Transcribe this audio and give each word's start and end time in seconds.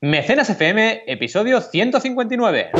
Mecenas 0.00 0.48
FM, 0.48 1.02
episodio 1.08 1.60
159. 1.60 2.70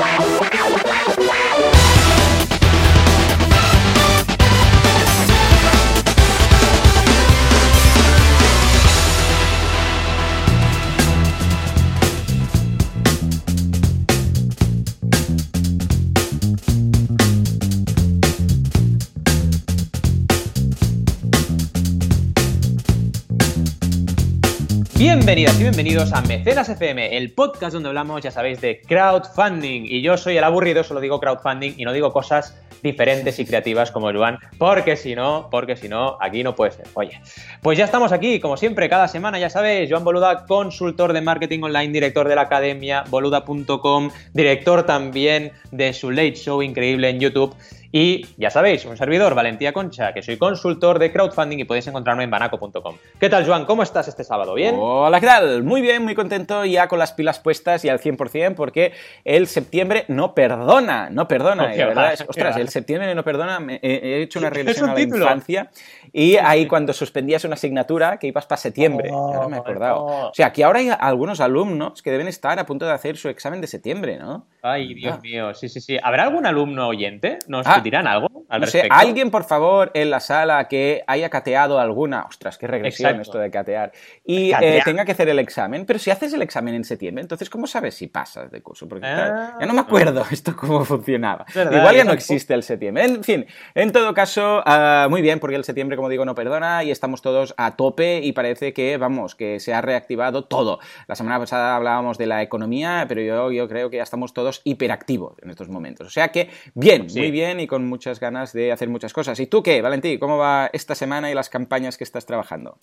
Bienvenidas 25.28 25.60
y 25.60 25.62
bienvenidos 25.62 26.12
a 26.14 26.22
Mecenas 26.22 26.70
FM, 26.70 27.14
el 27.14 27.32
podcast 27.32 27.74
donde 27.74 27.90
hablamos, 27.90 28.22
ya 28.22 28.30
sabéis, 28.30 28.62
de 28.62 28.80
crowdfunding. 28.80 29.84
Y 29.84 30.00
yo 30.00 30.16
soy 30.16 30.38
el 30.38 30.44
aburrido, 30.44 30.82
solo 30.82 31.00
digo 31.00 31.20
crowdfunding 31.20 31.74
y 31.76 31.84
no 31.84 31.92
digo 31.92 32.14
cosas 32.14 32.56
diferentes 32.82 33.38
y 33.38 33.44
creativas 33.44 33.90
como 33.90 34.10
Juan, 34.10 34.38
porque 34.56 34.96
si 34.96 35.14
no, 35.14 35.48
porque 35.50 35.76
si 35.76 35.86
no, 35.86 36.16
aquí 36.18 36.42
no 36.42 36.54
puede 36.54 36.70
ser. 36.70 36.86
Oye, 36.94 37.20
pues 37.60 37.76
ya 37.76 37.84
estamos 37.84 38.12
aquí, 38.12 38.40
como 38.40 38.56
siempre, 38.56 38.88
cada 38.88 39.06
semana, 39.06 39.38
ya 39.38 39.50
sabéis, 39.50 39.90
Joan 39.90 40.02
Boluda, 40.02 40.46
consultor 40.46 41.12
de 41.12 41.20
marketing 41.20 41.60
online, 41.62 41.92
director 41.92 42.26
de 42.26 42.34
la 42.34 42.42
academia 42.42 43.04
boluda.com, 43.10 44.10
director 44.32 44.84
también 44.84 45.52
de 45.72 45.92
su 45.92 46.10
late 46.10 46.36
show 46.36 46.62
increíble 46.62 47.10
en 47.10 47.20
YouTube. 47.20 47.54
Y 47.90 48.26
ya 48.36 48.50
sabéis, 48.50 48.84
un 48.84 48.98
servidor, 48.98 49.34
Valentía 49.34 49.72
Concha, 49.72 50.12
que 50.12 50.22
soy 50.22 50.36
consultor 50.36 50.98
de 50.98 51.10
crowdfunding 51.10 51.60
y 51.60 51.64
podéis 51.64 51.86
encontrarme 51.86 52.24
en 52.24 52.30
banaco.com. 52.30 52.96
¿Qué 53.18 53.30
tal, 53.30 53.46
Joan? 53.46 53.64
¿Cómo 53.64 53.82
estás 53.82 54.08
este 54.08 54.24
sábado? 54.24 54.52
¿Bien? 54.52 54.74
Hola, 54.78 55.20
¿qué 55.20 55.26
tal? 55.26 55.62
Muy 55.62 55.80
bien, 55.80 56.04
muy 56.04 56.14
contento 56.14 56.66
ya 56.66 56.86
con 56.86 56.98
las 56.98 57.12
pilas 57.12 57.38
puestas 57.40 57.86
y 57.86 57.88
al 57.88 57.98
100% 57.98 58.54
porque 58.54 58.92
el 59.24 59.46
septiembre 59.46 60.04
no 60.08 60.34
perdona, 60.34 61.08
no 61.08 61.26
perdona. 61.28 61.74
la 61.74 61.86
verdad 61.86 62.12
es, 62.12 62.24
ostras, 62.28 62.58
el 62.58 62.68
septiembre 62.68 63.14
no 63.14 63.24
perdona. 63.24 63.58
Me, 63.58 63.80
he 63.82 64.20
hecho 64.20 64.38
una 64.38 64.50
regresión 64.50 64.90
a 64.90 64.94
la 64.94 65.00
infancia 65.00 65.70
y 66.12 66.36
ahí 66.36 66.66
cuando 66.66 66.92
suspendías 66.92 67.44
una 67.44 67.54
asignatura 67.54 68.18
que 68.18 68.26
ibas 68.26 68.46
para 68.46 68.58
septiembre, 68.58 69.10
oh, 69.12 69.34
ahora 69.34 69.48
me 69.48 69.56
he 69.56 69.60
acordado. 69.60 70.04
O 70.04 70.34
sea, 70.34 70.52
que 70.52 70.64
ahora 70.64 70.80
hay 70.80 70.90
algunos 70.98 71.40
alumnos 71.40 72.02
que 72.02 72.10
deben 72.10 72.28
estar 72.28 72.58
a 72.58 72.66
punto 72.66 72.86
de 72.86 72.92
hacer 72.92 73.16
su 73.16 73.28
examen 73.28 73.60
de 73.60 73.66
septiembre, 73.66 74.18
¿no? 74.18 74.46
Ay, 74.62 74.94
Dios 74.94 75.16
ah. 75.16 75.20
mío, 75.22 75.54
sí, 75.54 75.68
sí, 75.68 75.80
sí. 75.80 75.98
¿Habrá 76.02 76.24
algún 76.24 76.46
alumno 76.46 76.88
oyente? 76.88 77.38
¿Nos 77.46 77.66
ah, 77.66 77.80
dirán 77.80 78.06
algo 78.06 78.28
al 78.48 78.60
no 78.60 78.66
respecto? 78.66 78.94
Sé, 78.94 79.00
alguien, 79.00 79.30
por 79.30 79.44
favor, 79.44 79.90
en 79.94 80.10
la 80.10 80.20
sala 80.20 80.66
que 80.68 81.02
haya 81.06 81.28
cateado 81.30 81.78
alguna, 81.78 82.24
ostras, 82.24 82.58
qué 82.58 82.66
regresión 82.66 83.20
esto 83.20 83.38
de 83.38 83.50
catear, 83.50 83.92
y 84.24 84.52
eh, 84.52 84.80
tenga 84.84 85.04
que 85.04 85.12
hacer 85.12 85.28
el 85.28 85.38
examen. 85.38 85.86
Pero 85.86 85.98
si 85.98 86.10
haces 86.10 86.32
el 86.32 86.42
examen 86.42 86.74
en 86.74 86.84
septiembre, 86.84 87.22
entonces, 87.22 87.50
¿cómo 87.50 87.66
sabes 87.66 87.94
si 87.94 88.06
pasas 88.06 88.50
de 88.50 88.62
curso? 88.62 88.88
Porque 88.88 89.06
ya 89.06 89.66
no 89.66 89.74
me 89.74 89.80
acuerdo 89.80 90.24
esto 90.30 90.56
cómo 90.56 90.84
funcionaba. 90.84 91.46
Igual 91.54 91.96
ya 91.96 92.04
no 92.04 92.12
existe 92.12 92.54
el 92.54 92.62
septiembre. 92.62 93.04
En 93.04 93.24
fin, 93.24 93.46
en 93.74 93.92
todo 93.92 94.14
caso, 94.14 94.62
ah, 94.64 95.06
muy 95.10 95.22
bien, 95.22 95.40
porque 95.40 95.56
el 95.56 95.64
septiembre, 95.64 95.96
como 95.98 96.08
digo, 96.08 96.24
no 96.24 96.36
perdona 96.36 96.84
y 96.84 96.92
estamos 96.92 97.22
todos 97.22 97.54
a 97.56 97.74
tope 97.74 98.20
y 98.22 98.30
parece 98.30 98.72
que, 98.72 98.96
vamos, 98.98 99.34
que 99.34 99.58
se 99.58 99.74
ha 99.74 99.80
reactivado 99.80 100.44
todo. 100.44 100.78
La 101.08 101.16
semana 101.16 101.40
pasada 101.40 101.74
hablábamos 101.74 102.18
de 102.18 102.26
la 102.26 102.40
economía, 102.40 103.06
pero 103.08 103.20
yo, 103.20 103.50
yo 103.50 103.68
creo 103.68 103.90
que 103.90 103.96
ya 103.96 104.04
estamos 104.04 104.32
todos 104.32 104.60
hiperactivos 104.62 105.34
en 105.42 105.50
estos 105.50 105.68
momentos. 105.68 106.06
O 106.06 106.10
sea 106.10 106.28
que, 106.28 106.50
bien, 106.74 107.08
muy 107.12 107.32
bien 107.32 107.58
y 107.58 107.66
con 107.66 107.84
muchas 107.88 108.20
ganas 108.20 108.52
de 108.52 108.70
hacer 108.70 108.88
muchas 108.88 109.12
cosas. 109.12 109.40
¿Y 109.40 109.48
tú 109.48 109.60
qué, 109.60 109.82
Valentín? 109.82 110.20
¿Cómo 110.20 110.38
va 110.38 110.70
esta 110.72 110.94
semana 110.94 111.32
y 111.32 111.34
las 111.34 111.48
campañas 111.48 111.98
que 111.98 112.04
estás 112.04 112.24
trabajando? 112.24 112.78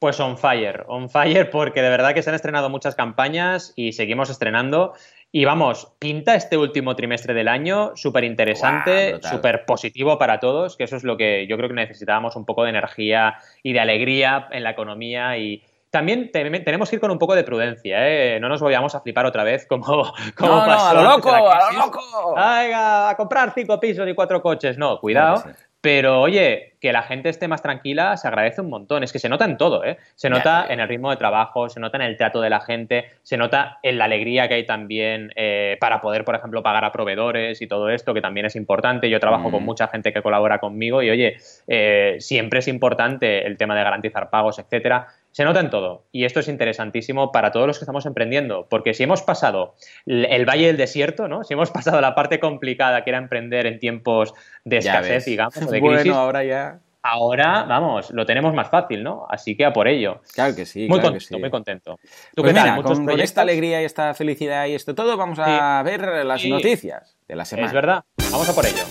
Pues 0.00 0.18
on 0.18 0.38
fire, 0.38 0.84
on 0.88 1.10
fire 1.10 1.50
porque 1.50 1.82
de 1.82 1.90
verdad 1.90 2.14
que 2.14 2.22
se 2.22 2.30
han 2.30 2.34
estrenado 2.34 2.70
muchas 2.70 2.94
campañas 2.94 3.74
y 3.76 3.92
seguimos 3.92 4.30
estrenando. 4.30 4.94
Y 5.30 5.44
vamos, 5.44 5.92
pinta 5.98 6.34
este 6.34 6.56
último 6.56 6.96
trimestre 6.96 7.34
del 7.34 7.46
año 7.46 7.92
súper 7.94 8.24
interesante, 8.24 9.20
súper 9.22 9.64
positivo 9.66 10.18
para 10.18 10.40
todos, 10.40 10.76
que 10.76 10.84
eso 10.84 10.96
es 10.96 11.04
lo 11.04 11.16
que 11.16 11.46
yo 11.46 11.56
creo 11.56 11.68
que 11.68 11.74
necesitábamos 11.74 12.34
un 12.34 12.46
poco 12.46 12.64
de 12.64 12.70
energía 12.70 13.36
y 13.62 13.74
de 13.74 13.80
alegría 13.80 14.48
en 14.50 14.64
la 14.64 14.70
economía 14.70 15.36
y, 15.36 15.62
también 15.90 16.30
tenemos 16.30 16.88
que 16.88 16.96
ir 16.96 17.00
con 17.00 17.10
un 17.10 17.18
poco 17.18 17.34
de 17.34 17.42
prudencia, 17.42 18.08
¿eh? 18.08 18.38
No 18.40 18.48
nos 18.48 18.60
vayamos 18.60 18.94
a 18.94 19.00
flipar 19.00 19.26
otra 19.26 19.42
vez 19.42 19.66
como, 19.66 19.84
como 20.36 20.54
no, 20.54 20.64
pasó. 20.64 20.94
No, 20.94 21.00
a 21.00 21.02
lo 21.02 21.02
loco, 21.02 21.32
a 21.32 21.72
lo 21.72 21.78
loco. 21.78 22.34
a 22.36 23.14
comprar 23.16 23.52
cinco 23.52 23.80
pisos 23.80 24.08
y 24.08 24.14
cuatro 24.14 24.40
coches. 24.40 24.78
No, 24.78 25.00
cuidado. 25.00 25.42
Pero 25.80 26.20
oye, 26.20 26.74
que 26.80 26.92
la 26.92 27.02
gente 27.02 27.28
esté 27.28 27.48
más 27.48 27.62
tranquila 27.62 28.16
se 28.16 28.28
agradece 28.28 28.60
un 28.60 28.70
montón. 28.70 29.02
Es 29.02 29.12
que 29.12 29.18
se 29.18 29.28
nota 29.28 29.44
en 29.44 29.56
todo, 29.56 29.84
¿eh? 29.84 29.98
Se 30.14 30.28
nota 30.28 30.66
en 30.68 30.80
el 30.80 30.88
ritmo 30.88 31.10
de 31.10 31.16
trabajo, 31.16 31.68
se 31.68 31.80
nota 31.80 31.96
en 31.96 32.02
el 32.02 32.16
trato 32.16 32.40
de 32.40 32.50
la 32.50 32.60
gente, 32.60 33.06
se 33.22 33.36
nota 33.36 33.78
en 33.82 33.98
la 33.98 34.04
alegría 34.04 34.48
que 34.48 34.54
hay 34.54 34.66
también 34.66 35.32
eh, 35.36 35.76
para 35.80 36.00
poder, 36.00 36.24
por 36.24 36.34
ejemplo, 36.34 36.62
pagar 36.62 36.84
a 36.84 36.92
proveedores 36.92 37.62
y 37.62 37.66
todo 37.66 37.90
esto, 37.90 38.14
que 38.14 38.20
también 38.20 38.46
es 38.46 38.56
importante. 38.56 39.08
Yo 39.08 39.20
trabajo 39.20 39.50
con 39.50 39.62
mm. 39.62 39.66
mucha 39.66 39.88
gente 39.88 40.12
que 40.12 40.22
colabora 40.22 40.58
conmigo 40.58 41.02
y 41.02 41.10
oye, 41.10 41.36
eh, 41.66 42.16
siempre 42.20 42.58
es 42.58 42.68
importante 42.68 43.46
el 43.46 43.56
tema 43.56 43.74
de 43.74 43.84
garantizar 43.84 44.30
pagos, 44.30 44.58
etcétera. 44.58 45.06
Se 45.32 45.44
nota 45.44 45.60
en 45.60 45.70
todo 45.70 46.04
y 46.12 46.24
esto 46.24 46.40
es 46.40 46.48
interesantísimo 46.48 47.30
para 47.30 47.52
todos 47.52 47.66
los 47.66 47.78
que 47.78 47.84
estamos 47.84 48.06
emprendiendo, 48.06 48.66
porque 48.68 48.94
si 48.94 49.04
hemos 49.04 49.22
pasado 49.22 49.74
el 50.06 50.44
valle 50.44 50.66
del 50.66 50.76
desierto, 50.76 51.28
¿no? 51.28 51.44
Si 51.44 51.54
hemos 51.54 51.70
pasado 51.70 52.00
la 52.00 52.14
parte 52.14 52.40
complicada 52.40 53.04
que 53.04 53.10
era 53.10 53.18
emprender 53.18 53.66
en 53.66 53.78
tiempos 53.78 54.34
de 54.64 54.78
escasez, 54.78 55.24
digamos, 55.24 55.56
o 55.56 55.70
de 55.70 55.80
crisis. 55.80 56.04
Bueno, 56.04 56.18
ahora 56.18 56.44
ya. 56.44 56.78
Ahora, 57.02 57.62
vamos, 57.62 58.10
lo 58.10 58.26
tenemos 58.26 58.54
más 58.54 58.68
fácil, 58.68 59.02
¿no? 59.02 59.26
Así 59.30 59.56
que 59.56 59.64
a 59.64 59.72
por 59.72 59.88
ello. 59.88 60.20
Claro 60.34 60.54
que 60.54 60.66
sí. 60.66 60.80
Muy 60.80 60.98
claro 60.98 61.02
contento, 61.02 61.18
que 61.18 61.34
sí. 61.34 61.40
muy 61.40 61.50
contento. 61.50 61.98
¿Tú 62.34 62.42
pues 62.42 62.52
mira, 62.52 62.76
con, 62.82 63.06
con, 63.06 63.20
esta 63.20 63.40
alegría 63.40 63.80
y 63.80 63.86
esta 63.86 64.12
felicidad 64.12 64.66
y 64.66 64.74
esto 64.74 64.94
todo, 64.94 65.16
vamos 65.16 65.38
a 65.38 65.82
ver 65.82 66.26
las 66.26 66.42
sí. 66.42 66.50
noticias 66.50 67.16
de 67.26 67.36
la 67.36 67.46
semana. 67.46 67.68
Es 67.68 67.72
verdad, 67.72 68.04
vamos 68.30 68.48
a 68.50 68.54
por 68.54 68.66
ello. 68.66 68.84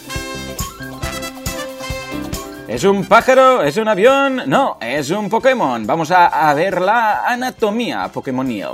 ¿Es 2.70 2.84
un 2.84 3.04
pájaro? 3.04 3.64
¿Es 3.64 3.78
un 3.78 3.88
avión? 3.88 4.44
No, 4.46 4.78
es 4.80 5.10
un 5.10 5.28
Pokémon. 5.28 5.88
Vamos 5.88 6.12
a, 6.12 6.54
ver 6.54 6.80
la 6.80 7.26
anatomía 7.26 8.08
Pokémonil. 8.10 8.68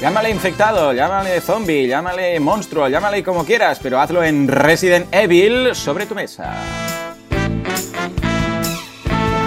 Llámale 0.00 0.30
infectado, 0.30 0.92
llámale 0.92 1.40
zombie, 1.40 1.88
llámale 1.88 2.38
monstruo, 2.38 2.86
llámale 2.86 3.24
como 3.24 3.44
quieras, 3.44 3.80
pero 3.82 4.00
hazlo 4.00 4.22
en 4.22 4.46
Resident 4.46 5.12
Evil 5.12 5.74
sobre 5.74 6.06
tu 6.06 6.14
mesa. 6.14 6.54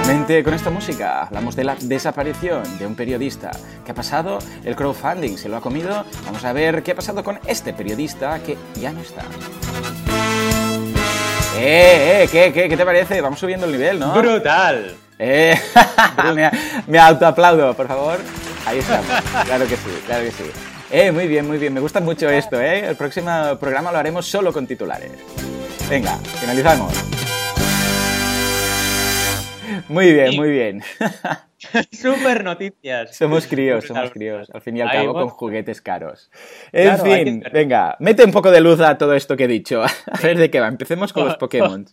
Finalmente, 0.01 0.43
con 0.43 0.53
esta 0.53 0.69
música 0.69 1.23
hablamos 1.23 1.55
de 1.55 1.63
la 1.63 1.77
desaparición 1.79 2.77
de 2.77 2.85
un 2.85 2.95
periodista. 2.95 3.51
¿Qué 3.85 3.93
ha 3.93 3.95
pasado? 3.95 4.39
El 4.65 4.75
crowdfunding 4.75 5.37
se 5.37 5.47
lo 5.47 5.55
ha 5.55 5.61
comido. 5.61 6.03
Vamos 6.25 6.43
a 6.43 6.51
ver 6.51 6.83
qué 6.83 6.91
ha 6.91 6.95
pasado 6.95 7.23
con 7.23 7.39
este 7.47 7.71
periodista 7.71 8.37
que 8.43 8.57
ya 8.81 8.91
no 8.91 8.99
está. 8.99 9.23
Eh, 11.57 12.23
eh, 12.23 12.29
¿qué, 12.31 12.51
qué, 12.51 12.67
qué 12.69 12.77
te 12.77 12.85
parece? 12.85 13.21
Vamos 13.21 13.39
subiendo 13.39 13.65
el 13.65 13.71
nivel, 13.71 13.99
¿no? 13.99 14.13
¡Brutal! 14.13 14.95
Eh, 15.17 15.57
me, 16.35 16.51
me 16.87 16.99
autoaplaudo, 16.99 17.73
por 17.73 17.87
favor. 17.87 18.19
Ahí 18.65 18.79
estamos. 18.79 19.05
Claro 19.45 19.67
que 19.67 19.75
sí, 19.75 20.01
claro 20.05 20.23
que 20.25 20.31
sí. 20.31 20.51
Eh, 20.91 21.11
muy 21.11 21.27
bien, 21.27 21.47
muy 21.47 21.57
bien. 21.57 21.73
Me 21.73 21.79
gusta 21.79 21.99
mucho 21.99 22.29
esto, 22.29 22.59
¿eh? 22.59 22.87
El 22.87 22.95
próximo 22.95 23.57
programa 23.59 23.91
lo 23.91 23.97
haremos 23.97 24.25
solo 24.25 24.51
con 24.51 24.67
titulares. 24.67 25.11
Venga, 25.89 26.17
finalizamos. 26.39 26.93
Muy 29.87 30.13
bien, 30.13 30.35
muy 30.35 30.49
bien. 30.49 30.81
Super 31.91 32.43
noticias. 32.43 33.15
Somos 33.15 33.47
críos, 33.47 33.85
somos 33.85 34.11
críos. 34.11 34.49
Al 34.51 34.61
fin 34.61 34.77
y 34.77 34.81
al 34.81 34.91
cabo, 34.91 35.13
con 35.13 35.29
juguetes 35.29 35.81
caros. 35.81 36.29
En 36.71 36.95
claro, 36.95 37.03
fin, 37.03 37.43
venga, 37.51 37.95
mete 37.99 38.23
un 38.23 38.31
poco 38.31 38.51
de 38.51 38.61
luz 38.61 38.79
a 38.81 38.97
todo 38.97 39.13
esto 39.13 39.37
que 39.37 39.45
he 39.45 39.47
dicho. 39.47 39.83
A 40.11 40.19
ver 40.21 40.37
de 40.37 40.49
qué 40.49 40.59
va. 40.59 40.67
Empecemos 40.67 41.13
con 41.13 41.25
los 41.25 41.37
Pokémon. 41.37 41.85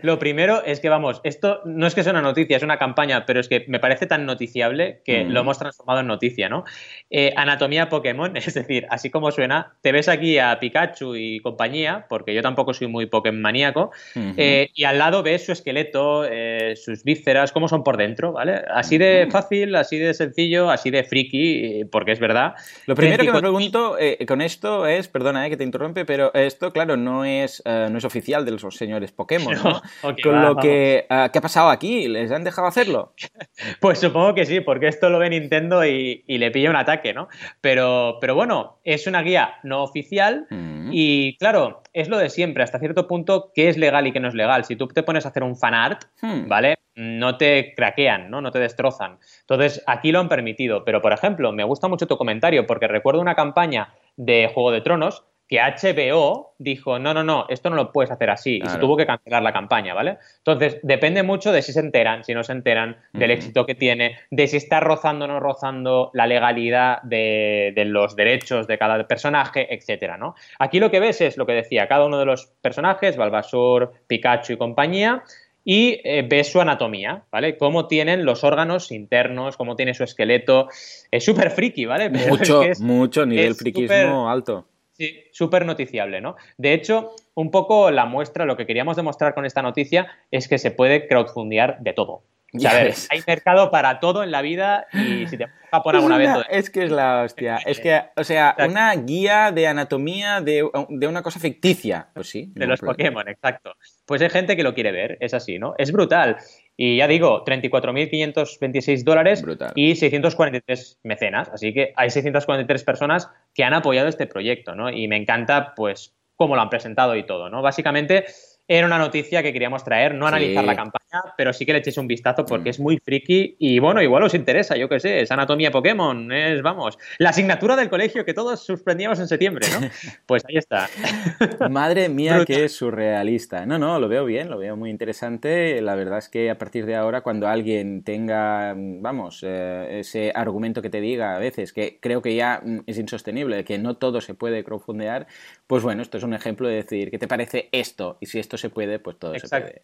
Lo 0.00 0.18
primero 0.18 0.62
es 0.64 0.80
que, 0.80 0.88
vamos, 0.88 1.20
esto 1.24 1.60
no 1.64 1.86
es 1.86 1.94
que 1.94 2.04
sea 2.04 2.12
una 2.12 2.22
noticia, 2.22 2.56
es 2.56 2.62
una 2.62 2.78
campaña, 2.78 3.26
pero 3.26 3.40
es 3.40 3.48
que 3.48 3.64
me 3.66 3.80
parece 3.80 4.06
tan 4.06 4.24
noticiable 4.24 5.00
que 5.04 5.24
mm. 5.24 5.30
lo 5.30 5.40
hemos 5.40 5.58
transformado 5.58 6.00
en 6.00 6.06
noticia, 6.06 6.48
¿no? 6.48 6.64
Eh, 7.10 7.32
anatomía 7.36 7.88
Pokémon, 7.88 8.36
es 8.36 8.54
decir, 8.54 8.86
así 8.90 9.10
como 9.10 9.30
suena, 9.32 9.74
te 9.80 9.90
ves 9.92 10.08
aquí 10.08 10.38
a 10.38 10.58
Pikachu 10.60 11.16
y 11.16 11.40
compañía, 11.40 12.06
porque 12.08 12.34
yo 12.34 12.42
tampoco 12.42 12.74
soy 12.74 12.86
muy 12.86 13.06
Pokémon 13.06 13.42
maníaco, 13.42 13.90
uh 14.14 14.18
-huh. 14.18 14.34
eh, 14.36 14.70
y 14.74 14.84
al 14.84 14.98
lado 14.98 15.22
ves 15.22 15.46
su 15.46 15.52
esqueleto, 15.52 16.24
eh, 16.24 16.74
sus 16.76 17.02
vísceras, 17.02 17.50
cómo 17.50 17.66
son 17.66 17.82
por 17.82 17.96
dentro, 17.96 18.32
¿vale? 18.32 18.62
Así 18.72 18.98
de 18.98 19.26
fácil, 19.30 19.74
así 19.74 19.98
de 19.98 20.14
sencillo, 20.14 20.70
así 20.70 20.90
de 20.90 21.02
friki, 21.02 21.84
porque 21.90 22.12
es 22.12 22.20
verdad. 22.20 22.54
Lo 22.86 22.94
primero 22.94 23.24
que 23.24 23.32
me 23.32 23.40
pregunto 23.40 23.96
con 24.28 24.40
esto 24.40 24.86
es, 24.86 25.08
perdona 25.08 25.48
que 25.48 25.56
te 25.56 25.64
interrumpe, 25.64 26.04
pero 26.04 26.32
esto, 26.34 26.72
claro, 26.72 26.96
no 26.96 27.24
es, 27.24 27.62
no 27.64 27.98
es 27.98 28.04
oficial 28.04 28.44
de 28.44 28.52
los 28.52 28.62
señores 28.76 29.12
Pokémon, 29.12 29.55
¿no? 29.62 29.82
Okay, 30.02 30.22
Con 30.22 30.34
va, 30.34 30.42
lo 30.42 30.56
que... 30.56 31.06
Uh, 31.10 31.30
¿Qué 31.32 31.38
ha 31.38 31.42
pasado 31.42 31.70
aquí? 31.70 32.08
¿Les 32.08 32.30
han 32.30 32.44
dejado 32.44 32.68
hacerlo? 32.68 33.12
Pues 33.80 33.98
supongo 33.98 34.34
que 34.34 34.44
sí, 34.44 34.60
porque 34.60 34.86
esto 34.86 35.08
lo 35.08 35.18
ve 35.18 35.30
Nintendo 35.30 35.84
y, 35.84 36.24
y 36.26 36.38
le 36.38 36.50
pilla 36.50 36.70
un 36.70 36.76
ataque, 36.76 37.14
¿no? 37.14 37.28
Pero, 37.60 38.18
pero 38.20 38.34
bueno, 38.34 38.78
es 38.84 39.06
una 39.06 39.22
guía 39.22 39.54
no 39.62 39.82
oficial 39.82 40.46
mm. 40.50 40.90
y 40.92 41.36
claro, 41.38 41.82
es 41.92 42.08
lo 42.08 42.18
de 42.18 42.28
siempre, 42.28 42.62
hasta 42.62 42.78
cierto 42.78 43.06
punto, 43.08 43.52
qué 43.54 43.68
es 43.68 43.76
legal 43.76 44.06
y 44.06 44.12
qué 44.12 44.20
no 44.20 44.28
es 44.28 44.34
legal. 44.34 44.64
Si 44.64 44.76
tú 44.76 44.88
te 44.88 45.02
pones 45.02 45.24
a 45.24 45.30
hacer 45.30 45.42
un 45.42 45.56
fanart, 45.56 46.04
hmm. 46.20 46.46
¿vale? 46.46 46.76
no 46.96 47.36
te 47.36 47.74
craquean, 47.76 48.30
¿no? 48.30 48.40
No 48.40 48.50
te 48.50 48.58
destrozan. 48.58 49.18
Entonces, 49.42 49.82
aquí 49.86 50.10
lo 50.12 50.20
han 50.20 50.28
permitido. 50.28 50.84
Pero, 50.84 51.02
por 51.02 51.12
ejemplo, 51.12 51.52
me 51.52 51.62
gusta 51.62 51.88
mucho 51.88 52.06
tu 52.06 52.16
comentario 52.16 52.66
porque 52.66 52.88
recuerdo 52.88 53.20
una 53.20 53.34
campaña 53.34 53.94
de 54.16 54.50
Juego 54.52 54.72
de 54.72 54.80
Tronos 54.80 55.24
que 55.48 55.58
HBO 55.60 56.54
dijo, 56.58 56.98
no, 56.98 57.14
no, 57.14 57.22
no, 57.22 57.46
esto 57.48 57.70
no 57.70 57.76
lo 57.76 57.92
puedes 57.92 58.10
hacer 58.10 58.30
así, 58.30 58.60
y 58.64 58.68
se 58.68 58.78
tuvo 58.78 58.96
que 58.96 59.06
cancelar 59.06 59.42
la 59.42 59.52
campaña, 59.52 59.94
¿vale? 59.94 60.18
Entonces, 60.38 60.78
depende 60.82 61.22
mucho 61.22 61.52
de 61.52 61.62
si 61.62 61.72
se 61.72 61.80
enteran, 61.80 62.24
si 62.24 62.34
no 62.34 62.42
se 62.42 62.52
enteran, 62.52 62.96
del 63.12 63.30
éxito 63.30 63.64
que 63.64 63.74
tiene, 63.74 64.16
de 64.30 64.48
si 64.48 64.56
está 64.56 64.80
rozando 64.80 65.26
o 65.26 65.28
no 65.28 65.38
rozando 65.38 66.10
la 66.14 66.26
legalidad 66.26 67.00
de, 67.02 67.72
los 67.86 68.16
derechos 68.16 68.66
de 68.66 68.78
cada 68.78 69.06
personaje, 69.06 69.72
etcétera, 69.72 70.16
¿no? 70.16 70.34
Aquí 70.58 70.80
lo 70.80 70.90
que 70.90 70.98
ves 70.98 71.20
es 71.20 71.36
lo 71.36 71.46
que 71.46 71.52
decía, 71.52 71.86
cada 71.86 72.06
uno 72.06 72.18
de 72.18 72.24
los 72.24 72.46
personajes, 72.60 73.16
Balbasur, 73.16 73.92
Pikachu 74.08 74.54
y 74.54 74.56
compañía, 74.56 75.22
y 75.64 76.00
eh, 76.04 76.24
ves 76.28 76.50
su 76.50 76.60
anatomía, 76.60 77.24
¿vale? 77.30 77.56
Cómo 77.56 77.86
tienen 77.86 78.24
los 78.24 78.44
órganos 78.44 78.90
internos, 78.90 79.56
cómo 79.56 79.74
tiene 79.74 79.94
su 79.94 80.04
esqueleto. 80.04 80.68
Es 81.10 81.24
súper 81.24 81.50
friki, 81.50 81.86
¿vale? 81.86 82.08
mucho, 82.28 82.62
mucho 82.80 83.26
nivel 83.26 83.54
friquismo 83.54 84.30
alto. 84.30 84.64
Sí, 84.98 85.24
súper 85.30 85.66
noticiable, 85.66 86.22
¿no? 86.22 86.36
De 86.56 86.72
hecho, 86.72 87.14
un 87.34 87.50
poco 87.50 87.90
la 87.90 88.06
muestra, 88.06 88.46
lo 88.46 88.56
que 88.56 88.66
queríamos 88.66 88.96
demostrar 88.96 89.34
con 89.34 89.44
esta 89.44 89.60
noticia 89.60 90.10
es 90.30 90.48
que 90.48 90.56
se 90.58 90.70
puede 90.70 91.06
crowdfundear 91.06 91.80
de 91.80 91.92
todo. 91.92 92.24
A 92.64 92.72
ver, 92.72 92.94
hay 93.10 93.22
mercado 93.26 93.70
para 93.70 94.00
todo 94.00 94.22
en 94.22 94.30
la 94.30 94.42
vida 94.42 94.86
y 94.92 95.26
si 95.26 95.36
te 95.36 95.46
a 95.70 95.82
poner 95.82 95.96
alguna 95.96 96.18
vez... 96.18 96.30
Es 96.50 96.70
que 96.70 96.84
es 96.84 96.90
la 96.90 97.22
hostia. 97.22 97.58
Es 97.66 97.80
que, 97.80 98.00
o 98.16 98.24
sea, 98.24 98.56
una 98.66 98.94
guía 98.94 99.52
de 99.52 99.66
anatomía 99.66 100.40
de, 100.40 100.62
una 100.62 101.22
cosa 101.22 101.40
ficticia. 101.40 102.08
Pues 102.14 102.28
sí. 102.28 102.52
De 102.54 102.66
los 102.66 102.80
Pokémon, 102.80 103.28
exacto. 103.28 103.74
Pues 104.06 104.22
hay 104.22 104.30
gente 104.30 104.56
que 104.56 104.62
lo 104.62 104.74
quiere 104.74 104.92
ver, 104.92 105.18
es 105.20 105.34
así, 105.34 105.58
¿no? 105.58 105.74
Es 105.78 105.92
brutal. 105.92 106.36
Y 106.76 106.98
ya 106.98 107.08
digo, 107.08 107.44
34.526 107.44 109.02
dólares 109.02 109.44
y 109.74 109.96
643 109.96 111.00
mecenas. 111.02 111.48
Así 111.48 111.72
que 111.72 111.92
hay 111.96 112.10
643 112.10 112.84
personas 112.84 113.30
que 113.54 113.64
han 113.64 113.74
apoyado 113.74 114.08
este 114.08 114.26
proyecto, 114.26 114.74
¿no? 114.74 114.90
Y 114.90 115.08
me 115.08 115.16
encanta, 115.16 115.74
pues, 115.74 116.14
cómo 116.36 116.54
lo 116.54 116.62
han 116.62 116.70
presentado 116.70 117.16
y 117.16 117.24
todo, 117.24 117.48
¿no? 117.48 117.62
Básicamente 117.62 118.26
era 118.68 118.86
una 118.86 118.98
noticia 118.98 119.42
que 119.42 119.52
queríamos 119.52 119.84
traer, 119.84 120.14
no 120.14 120.26
analizar 120.26 120.64
la 120.64 120.74
campaña, 120.74 121.22
pero 121.36 121.52
sí 121.52 121.64
que 121.64 121.72
le 121.72 121.78
echéis 121.78 121.98
un 121.98 122.08
vistazo 122.08 122.44
porque 122.44 122.70
mm. 122.70 122.70
es 122.70 122.80
muy 122.80 122.98
friki 122.98 123.56
y 123.58 123.78
bueno, 123.78 124.02
igual 124.02 124.24
os 124.24 124.34
interesa, 124.34 124.76
yo 124.76 124.88
qué 124.88 124.98
sé, 124.98 125.20
es 125.20 125.30
anatomía 125.30 125.70
Pokémon, 125.70 126.32
es, 126.32 126.62
vamos, 126.62 126.98
la 127.18 127.30
asignatura 127.30 127.76
del 127.76 127.88
colegio 127.88 128.24
que 128.24 128.34
todos 128.34 128.64
suspendíamos 128.64 129.20
en 129.20 129.28
septiembre, 129.28 129.66
¿no? 129.72 129.86
Pues 130.26 130.44
ahí 130.48 130.56
está. 130.56 130.88
Madre 131.70 132.08
mía, 132.08 132.44
qué 132.46 132.68
surrealista. 132.68 133.64
No, 133.66 133.78
no, 133.78 134.00
lo 134.00 134.08
veo 134.08 134.24
bien, 134.24 134.50
lo 134.50 134.58
veo 134.58 134.76
muy 134.76 134.90
interesante. 134.90 135.80
La 135.80 135.94
verdad 135.94 136.18
es 136.18 136.28
que 136.28 136.50
a 136.50 136.58
partir 136.58 136.86
de 136.86 136.96
ahora, 136.96 137.20
cuando 137.20 137.46
alguien 137.46 138.02
tenga, 138.02 138.74
vamos, 138.76 139.44
eh, 139.46 140.00
ese 140.00 140.32
argumento 140.34 140.82
que 140.82 140.90
te 140.90 141.00
diga 141.00 141.36
a 141.36 141.38
veces, 141.38 141.72
que 141.72 141.98
creo 142.00 142.22
que 142.22 142.34
ya 142.34 142.60
mm, 142.64 142.80
es 142.86 142.98
insostenible, 142.98 143.64
que 143.64 143.78
no 143.78 143.96
todo 143.96 144.20
se 144.20 144.34
puede 144.34 144.64
crowdfundear, 144.64 145.26
pues 145.66 145.82
bueno, 145.82 146.02
esto 146.02 146.18
es 146.18 146.24
un 146.24 146.34
ejemplo 146.34 146.68
de 146.68 146.76
decir, 146.76 147.10
¿qué 147.10 147.18
te 147.18 147.28
parece 147.28 147.68
esto? 147.72 148.18
Y 148.20 148.26
si 148.26 148.38
esto 148.38 148.55
se 148.56 148.70
puede, 148.70 148.98
pues 148.98 149.18
todo 149.18 149.38
se 149.38 149.48
puede. 149.48 149.82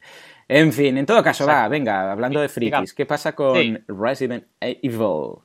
En 0.48 0.72
fin, 0.72 0.96
en 0.98 1.06
todo 1.06 1.22
caso, 1.22 1.46
va, 1.46 1.68
venga, 1.68 2.10
hablando 2.12 2.40
de 2.40 2.48
frikis, 2.48 2.94
¿qué 2.94 3.06
pasa 3.06 3.34
con 3.34 3.84
Resident 3.88 4.46
Evil? 4.60 5.38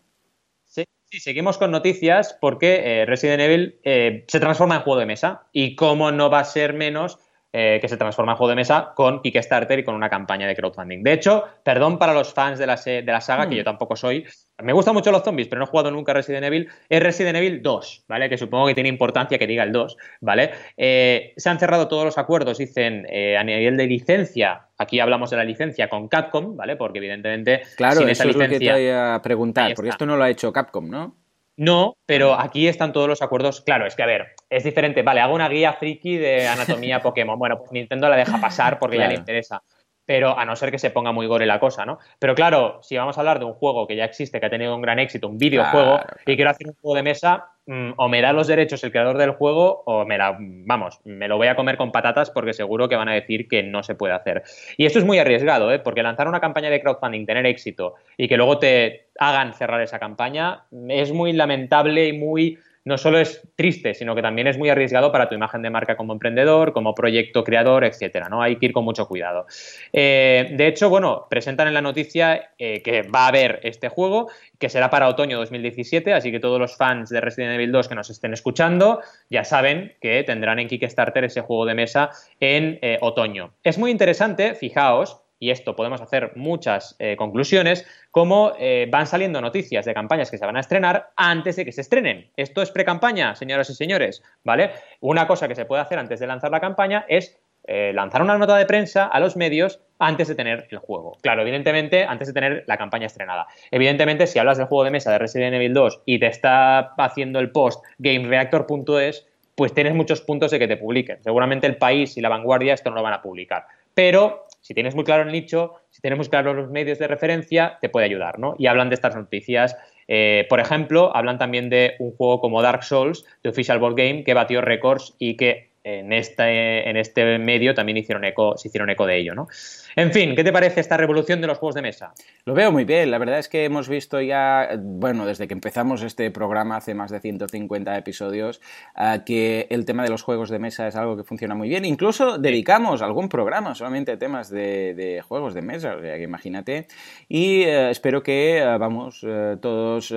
Sí, 0.64 0.84
sí, 1.06 1.20
seguimos 1.20 1.58
con 1.58 1.72
noticias 1.72 2.38
porque 2.40 3.02
eh, 3.02 3.06
Resident 3.06 3.42
Evil 3.42 3.80
eh, 3.84 4.26
se 4.28 4.40
transforma 4.40 4.76
en 4.76 4.82
juego 4.82 5.00
de 5.00 5.06
mesa 5.06 5.48
y 5.52 5.76
cómo 5.76 6.12
no 6.12 6.30
va 6.30 6.40
a 6.40 6.46
ser 6.46 6.74
menos 6.74 7.20
eh, 7.54 7.80
que 7.82 7.88
se 7.88 7.98
transforma 7.98 8.34
en 8.34 8.38
juego 8.38 8.50
de 8.50 8.56
mesa 8.58 8.92
con 8.94 9.22
Kickstarter 9.22 9.80
y 9.80 9.84
con 9.84 9.96
una 9.96 10.10
campaña 10.10 10.48
de 10.48 10.56
crowdfunding. 10.56 11.02
De 11.02 11.14
hecho, 11.14 11.46
perdón 11.64 11.98
para 11.98 12.14
los 12.14 12.34
fans 12.34 12.60
de 12.60 12.68
la, 12.68 12.76
de 12.76 13.04
la 13.04 13.22
saga, 13.22 13.48
que 13.48 13.56
hmm. 13.56 13.58
yo 13.58 13.64
tampoco 13.64 13.96
soy. 13.96 14.26
Me 14.64 14.74
gustan 14.74 14.96
mucho 14.96 15.12
los 15.12 15.24
zombies, 15.24 15.48
pero 15.48 15.60
no 15.60 15.66
he 15.66 15.68
jugado 15.68 15.92
nunca 15.92 16.14
Resident 16.14 16.46
Evil. 16.46 16.68
Es 16.90 17.04
Resident 17.04 17.38
Evil 17.38 17.62
2, 17.62 18.06
¿vale? 18.08 18.28
Que 18.28 18.40
supongo 18.40 18.66
que 18.66 18.74
tiene 18.74 18.90
importancia 18.90 19.38
que 19.38 19.46
diga 19.46 19.64
el 19.64 19.72
2, 19.72 19.98
¿vale? 20.22 20.52
Eh, 20.76 21.34
se 21.38 21.50
han 21.50 21.60
cerrado 21.60 21.88
todos 21.88 22.06
los 22.06 22.18
acuerdos, 22.18 22.58
dicen, 22.58 23.06
eh, 23.10 23.38
a 23.38 23.44
nivel 23.44 23.78
de 23.78 23.86
licencia. 23.86 24.68
Aquí 24.80 25.00
hablamos 25.00 25.30
de 25.30 25.38
la 25.38 25.44
licencia 25.44 25.90
con 25.90 26.08
Capcom, 26.08 26.58
¿vale? 26.58 26.76
Porque 26.76 26.98
evidentemente. 26.98 27.62
Claro, 27.76 28.08
eso 28.08 28.28
es 28.28 28.36
lo 28.36 28.48
que 28.48 28.60
te 28.60 28.72
voy 28.72 28.90
a 28.90 29.20
preguntar, 29.24 29.74
porque 29.76 29.90
esto 29.90 30.08
no 30.08 30.18
lo 30.18 30.24
ha 30.24 30.30
hecho 30.32 30.52
Capcom, 30.52 30.90
¿no? 30.90 31.16
No, 31.58 31.98
pero 32.06 32.40
aquí 32.40 32.68
están 32.68 32.94
todos 32.94 33.08
los 33.08 33.24
acuerdos. 33.24 33.62
Claro, 33.62 33.88
es 33.88 33.96
que 33.96 34.04
a 34.04 34.06
ver, 34.06 34.28
es 34.50 34.64
diferente. 34.64 35.02
Vale, 35.02 35.22
hago 35.22 35.34
una 35.34 35.50
guía 35.50 35.74
friki 35.74 36.18
de 36.18 36.48
anatomía 36.48 37.00
Pokémon. 37.04 37.38
Bueno, 37.38 37.58
pues 37.58 37.72
Nintendo 37.72 38.10
la 38.10 38.16
deja 38.16 38.40
pasar 38.40 38.78
porque 38.78 38.98
ya 38.98 39.08
le 39.08 39.16
interesa. 39.16 39.64
Pero 40.08 40.40
a 40.40 40.46
no 40.46 40.56
ser 40.56 40.72
que 40.72 40.80
se 40.80 40.90
ponga 40.90 41.12
muy 41.12 41.28
gore 41.28 41.46
la 41.46 41.60
cosa, 41.60 41.86
¿no? 41.86 42.00
Pero 42.18 42.34
claro, 42.34 42.80
si 42.82 42.98
vamos 42.98 43.18
a 43.18 43.22
hablar 43.22 43.38
de 43.38 43.46
un 43.46 43.54
juego 43.54 43.86
que 43.86 43.96
ya 43.96 44.06
existe, 44.06 44.40
que 44.40 44.46
ha 44.48 44.50
tenido 44.50 44.74
un 44.74 44.82
gran 44.82 44.98
éxito, 44.98 45.28
un 45.28 45.38
videojuego, 45.38 46.00
y 46.26 46.36
quiero 46.36 46.50
hacer 46.50 46.68
un 46.68 46.76
juego 46.82 46.96
de 46.96 47.04
mesa, 47.04 47.52
mm, 47.68 47.92
o 47.98 48.08
me 48.08 48.22
da 48.22 48.34
los 48.34 48.48
derechos 48.48 48.84
el 48.84 48.92
creador 48.92 49.20
del 49.20 49.32
juego, 49.32 49.84
o 49.86 50.06
me 50.06 50.18
la, 50.18 50.36
vamos, 50.40 51.00
me 51.04 51.28
lo 51.28 51.38
voy 51.38 51.48
a 51.48 51.56
comer 51.56 51.78
con 51.78 51.92
patatas 51.92 52.32
porque 52.32 52.54
seguro 52.54 52.90
que 52.90 52.96
van 52.96 53.10
a 53.10 53.14
decir 53.14 53.48
que 53.48 53.62
no 53.62 53.84
se 53.84 53.94
puede 53.94 54.14
hacer. 54.14 54.44
Y 54.78 54.86
esto 54.88 54.98
es 54.98 55.06
muy 55.06 55.20
arriesgado, 55.20 55.72
¿eh? 55.72 55.80
Porque 55.80 56.02
lanzar 56.02 56.28
una 56.28 56.40
campaña 56.40 56.72
de 56.72 56.82
crowdfunding, 56.82 57.26
tener 57.26 57.46
éxito 57.46 57.96
y 58.16 58.28
que 58.28 58.38
luego 58.38 58.58
te 58.58 59.10
hagan 59.20 59.54
cerrar 59.54 59.82
esa 59.82 60.00
campaña, 60.00 60.64
es 60.88 61.12
muy 61.12 61.34
lamentable 61.34 62.08
y 62.08 62.14
muy 62.14 62.58
no 62.88 62.98
solo 62.98 63.20
es 63.20 63.42
triste, 63.58 63.94
sino 63.94 64.16
que 64.16 64.22
también 64.22 64.48
es 64.48 64.58
muy 64.58 64.70
arriesgado 64.70 65.12
para 65.12 65.28
tu 65.28 65.36
imagen 65.36 65.62
de 65.62 65.70
marca 65.70 65.98
como 65.98 66.14
emprendedor, 66.14 66.72
como 66.72 66.96
proyecto 66.96 67.44
creador, 67.44 67.84
etcétera, 67.84 68.30
¿no? 68.30 68.42
Hay 68.42 68.56
que 68.56 68.68
ir 68.68 68.72
con 68.72 68.86
mucho 68.86 69.10
cuidado. 69.10 69.46
Eh, 69.92 70.54
de 70.54 70.68
hecho, 70.68 70.90
bueno, 70.90 71.28
presentan 71.30 71.68
en 71.68 71.74
la 71.74 71.82
noticia 71.82 72.52
eh, 72.58 72.82
que 72.82 73.02
va 73.02 73.26
a 73.26 73.28
haber 73.28 73.60
este 73.64 73.90
juego, 73.90 74.30
que 74.58 74.70
será 74.70 74.90
para 74.90 75.10
otoño 75.10 75.38
2017, 75.38 76.14
así 76.14 76.32
que 76.32 76.40
todos 76.40 76.62
los 76.62 76.78
fans 76.78 77.10
de 77.10 77.20
Resident 77.20 77.56
Evil 77.56 77.74
2 77.74 77.90
que 77.90 77.96
nos 77.96 78.10
estén 78.10 78.32
escuchando 78.32 79.02
ya 79.30 79.44
saben 79.44 79.94
que 80.00 80.24
tendrán 80.24 80.60
en 80.60 80.70
Kickstarter 80.70 81.26
ese 81.26 81.42
juego 81.42 81.66
de 81.66 81.74
mesa 81.74 82.12
en 82.40 82.80
eh, 82.82 83.00
otoño. 83.02 83.52
Es 83.66 83.78
muy 83.78 83.92
interesante, 83.92 84.56
fijaos, 84.56 85.22
y 85.40 85.52
esto 85.52 85.76
podemos 85.76 86.02
hacer 86.02 86.32
muchas 86.36 86.96
eh, 87.00 87.16
conclusiones, 87.16 87.86
como 88.12 88.54
eh, 88.60 88.88
van 88.90 89.08
saliendo 89.08 89.42
noticias 89.42 89.86
de 89.86 89.94
campañas 89.94 90.32
que 90.32 90.38
se 90.38 90.46
van 90.46 90.58
a 90.58 90.62
estrenar 90.62 91.12
antes 91.16 91.56
de 91.56 91.66
que 91.66 91.72
se 91.72 91.82
estrenen. 91.82 92.32
Esto 92.36 92.62
es 92.62 92.72
pre-campaña, 92.72 93.36
señoras 93.36 93.70
y 93.70 93.76
señores, 93.76 94.24
¿vale? 94.44 94.72
Una 95.00 95.28
cosa 95.28 95.48
que 95.48 95.56
se 95.56 95.66
puede 95.66 95.82
hacer 95.82 96.00
antes 96.00 96.20
de 96.20 96.28
lanzar 96.28 96.52
la 96.52 96.60
campaña 96.60 97.06
es 97.08 97.40
eh, 97.70 97.92
lanzar 97.94 98.22
una 98.22 98.38
nota 98.38 98.56
de 98.56 98.66
prensa 98.66 99.06
a 99.06 99.20
los 99.20 99.36
medios 99.36 99.82
antes 100.00 100.30
de 100.30 100.36
tener 100.36 100.68
el 100.72 100.78
juego. 100.78 101.18
Claro, 101.22 101.42
evidentemente, 101.42 102.06
antes 102.06 102.30
de 102.30 102.34
tener 102.34 102.64
la 102.66 102.78
campaña 102.78 103.08
estrenada. 103.08 103.48
Evidentemente, 103.72 104.26
si 104.26 104.40
hablas 104.40 104.58
del 104.58 104.68
juego 104.68 104.86
de 104.86 104.92
mesa 104.92 105.12
de 105.12 105.18
Resident 105.18 105.54
Evil 105.54 105.74
2 105.74 106.04
y 106.06 106.20
te 106.20 106.28
está 106.28 106.94
haciendo 106.98 107.40
el 107.40 107.52
post 107.52 107.84
gamereactor.es, 107.98 109.28
pues 109.56 109.74
tienes 109.74 109.96
muchos 109.96 110.22
puntos 110.22 110.52
de 110.52 110.60
que 110.60 110.68
te 110.68 110.78
publiquen. 110.78 111.22
Seguramente 111.24 111.68
el 111.68 111.78
país 111.78 112.16
y 112.16 112.22
la 112.22 112.30
vanguardia 112.30 112.74
esto 112.74 112.90
no 112.90 112.96
lo 112.96 113.04
van 113.04 113.14
a 113.14 113.22
publicar. 113.22 113.66
Pero 113.98 114.46
si 114.62 114.76
tienes 114.76 114.94
muy 114.94 115.04
claro 115.04 115.24
el 115.24 115.32
nicho, 115.32 115.74
si 115.90 116.02
tienes 116.02 116.20
muy 116.20 116.28
claro 116.28 116.54
los 116.54 116.70
medios 116.70 117.00
de 117.00 117.08
referencia, 117.08 117.80
te 117.82 117.90
puede 117.90 118.06
ayudar, 118.06 118.38
¿no? 118.38 118.54
Y 118.60 118.68
hablan 118.68 118.90
de 118.90 118.94
estas 118.94 119.16
noticias. 119.16 119.76
Eh, 120.08 120.46
por 120.50 120.60
ejemplo, 120.60 121.16
hablan 121.16 121.40
también 121.40 121.72
de 121.72 121.96
un 121.98 122.12
juego 122.12 122.40
como 122.40 122.62
Dark 122.62 122.84
Souls, 122.84 123.26
de 123.42 123.50
Official 123.50 123.80
Board 123.80 123.96
Game, 123.96 124.24
que 124.24 124.36
batió 124.36 124.62
récords 124.62 125.16
y 125.18 125.36
que 125.36 125.72
en 125.88 126.12
este, 126.12 126.90
en 126.90 126.98
este 126.98 127.40
medio 127.40 127.74
también 127.74 127.98
hicieron 127.98 128.26
eco, 128.26 128.58
se 128.58 128.68
hicieron 128.68 128.90
eco 128.90 129.06
de 129.06 129.18
ello, 129.18 129.36
¿no? 129.36 129.48
En 129.96 130.12
fin, 130.12 130.36
¿qué 130.36 130.44
te 130.44 130.52
parece 130.52 130.80
esta 130.80 130.96
revolución 130.96 131.42
de 131.42 131.48
los 131.48 131.58
juegos 131.58 131.74
de 131.74 131.82
mesa? 131.82 132.14
Lo 132.46 132.54
veo 132.54 132.72
muy 132.72 132.86
bien, 132.86 133.10
la 133.10 133.18
verdad 133.18 133.40
es 133.40 133.50
que 133.50 133.66
hemos 133.66 133.90
visto 133.90 134.22
ya, 134.22 134.70
bueno, 134.80 135.26
desde 135.26 135.48
que 135.48 135.56
empezamos 135.56 136.04
este 136.04 136.30
programa 136.30 136.78
hace 136.78 136.94
más 136.94 137.10
de 137.10 137.20
150 137.20 137.98
episodios, 137.98 138.62
eh, 138.96 139.22
que 139.26 139.66
el 139.72 139.86
tema 139.86 140.04
de 140.04 140.10
los 140.10 140.22
juegos 140.22 140.50
de 140.50 140.60
mesa 140.60 140.88
es 140.88 140.96
algo 140.96 141.18
que 141.18 141.24
funciona 141.24 141.56
muy 141.56 141.68
bien. 141.68 141.84
Incluso 141.84 142.38
dedicamos 142.38 143.02
algún 143.02 143.28
programa 143.28 143.74
solamente 143.74 144.12
a 144.12 144.20
temas 144.20 144.52
de, 144.52 145.24
juegos 145.28 145.54
de 145.54 145.62
mesa, 145.62 145.96
o 145.96 146.02
sea 146.02 146.18
que 146.18 146.24
imagínate. 146.24 146.88
Y 147.28 147.64
eh, 147.64 147.90
espero 147.90 148.22
que, 148.22 148.60
eh, 148.60 148.78
vamos, 148.78 149.26
todos, 149.62 150.14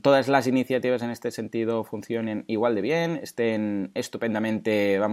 todas 0.00 0.28
las 0.28 0.46
iniciativas 0.46 1.02
en 1.02 1.10
este 1.10 1.30
sentido 1.32 1.84
funcionen 1.84 2.44
igual 2.46 2.74
de 2.74 2.80
bien, 2.80 3.20
estén 3.22 3.90
estupendamente, 3.94 4.98
vamos, 4.98 5.07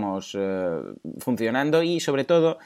funcionando 1.19 1.83
y 1.83 1.99
sobre 1.99 2.23
todo 2.23 2.59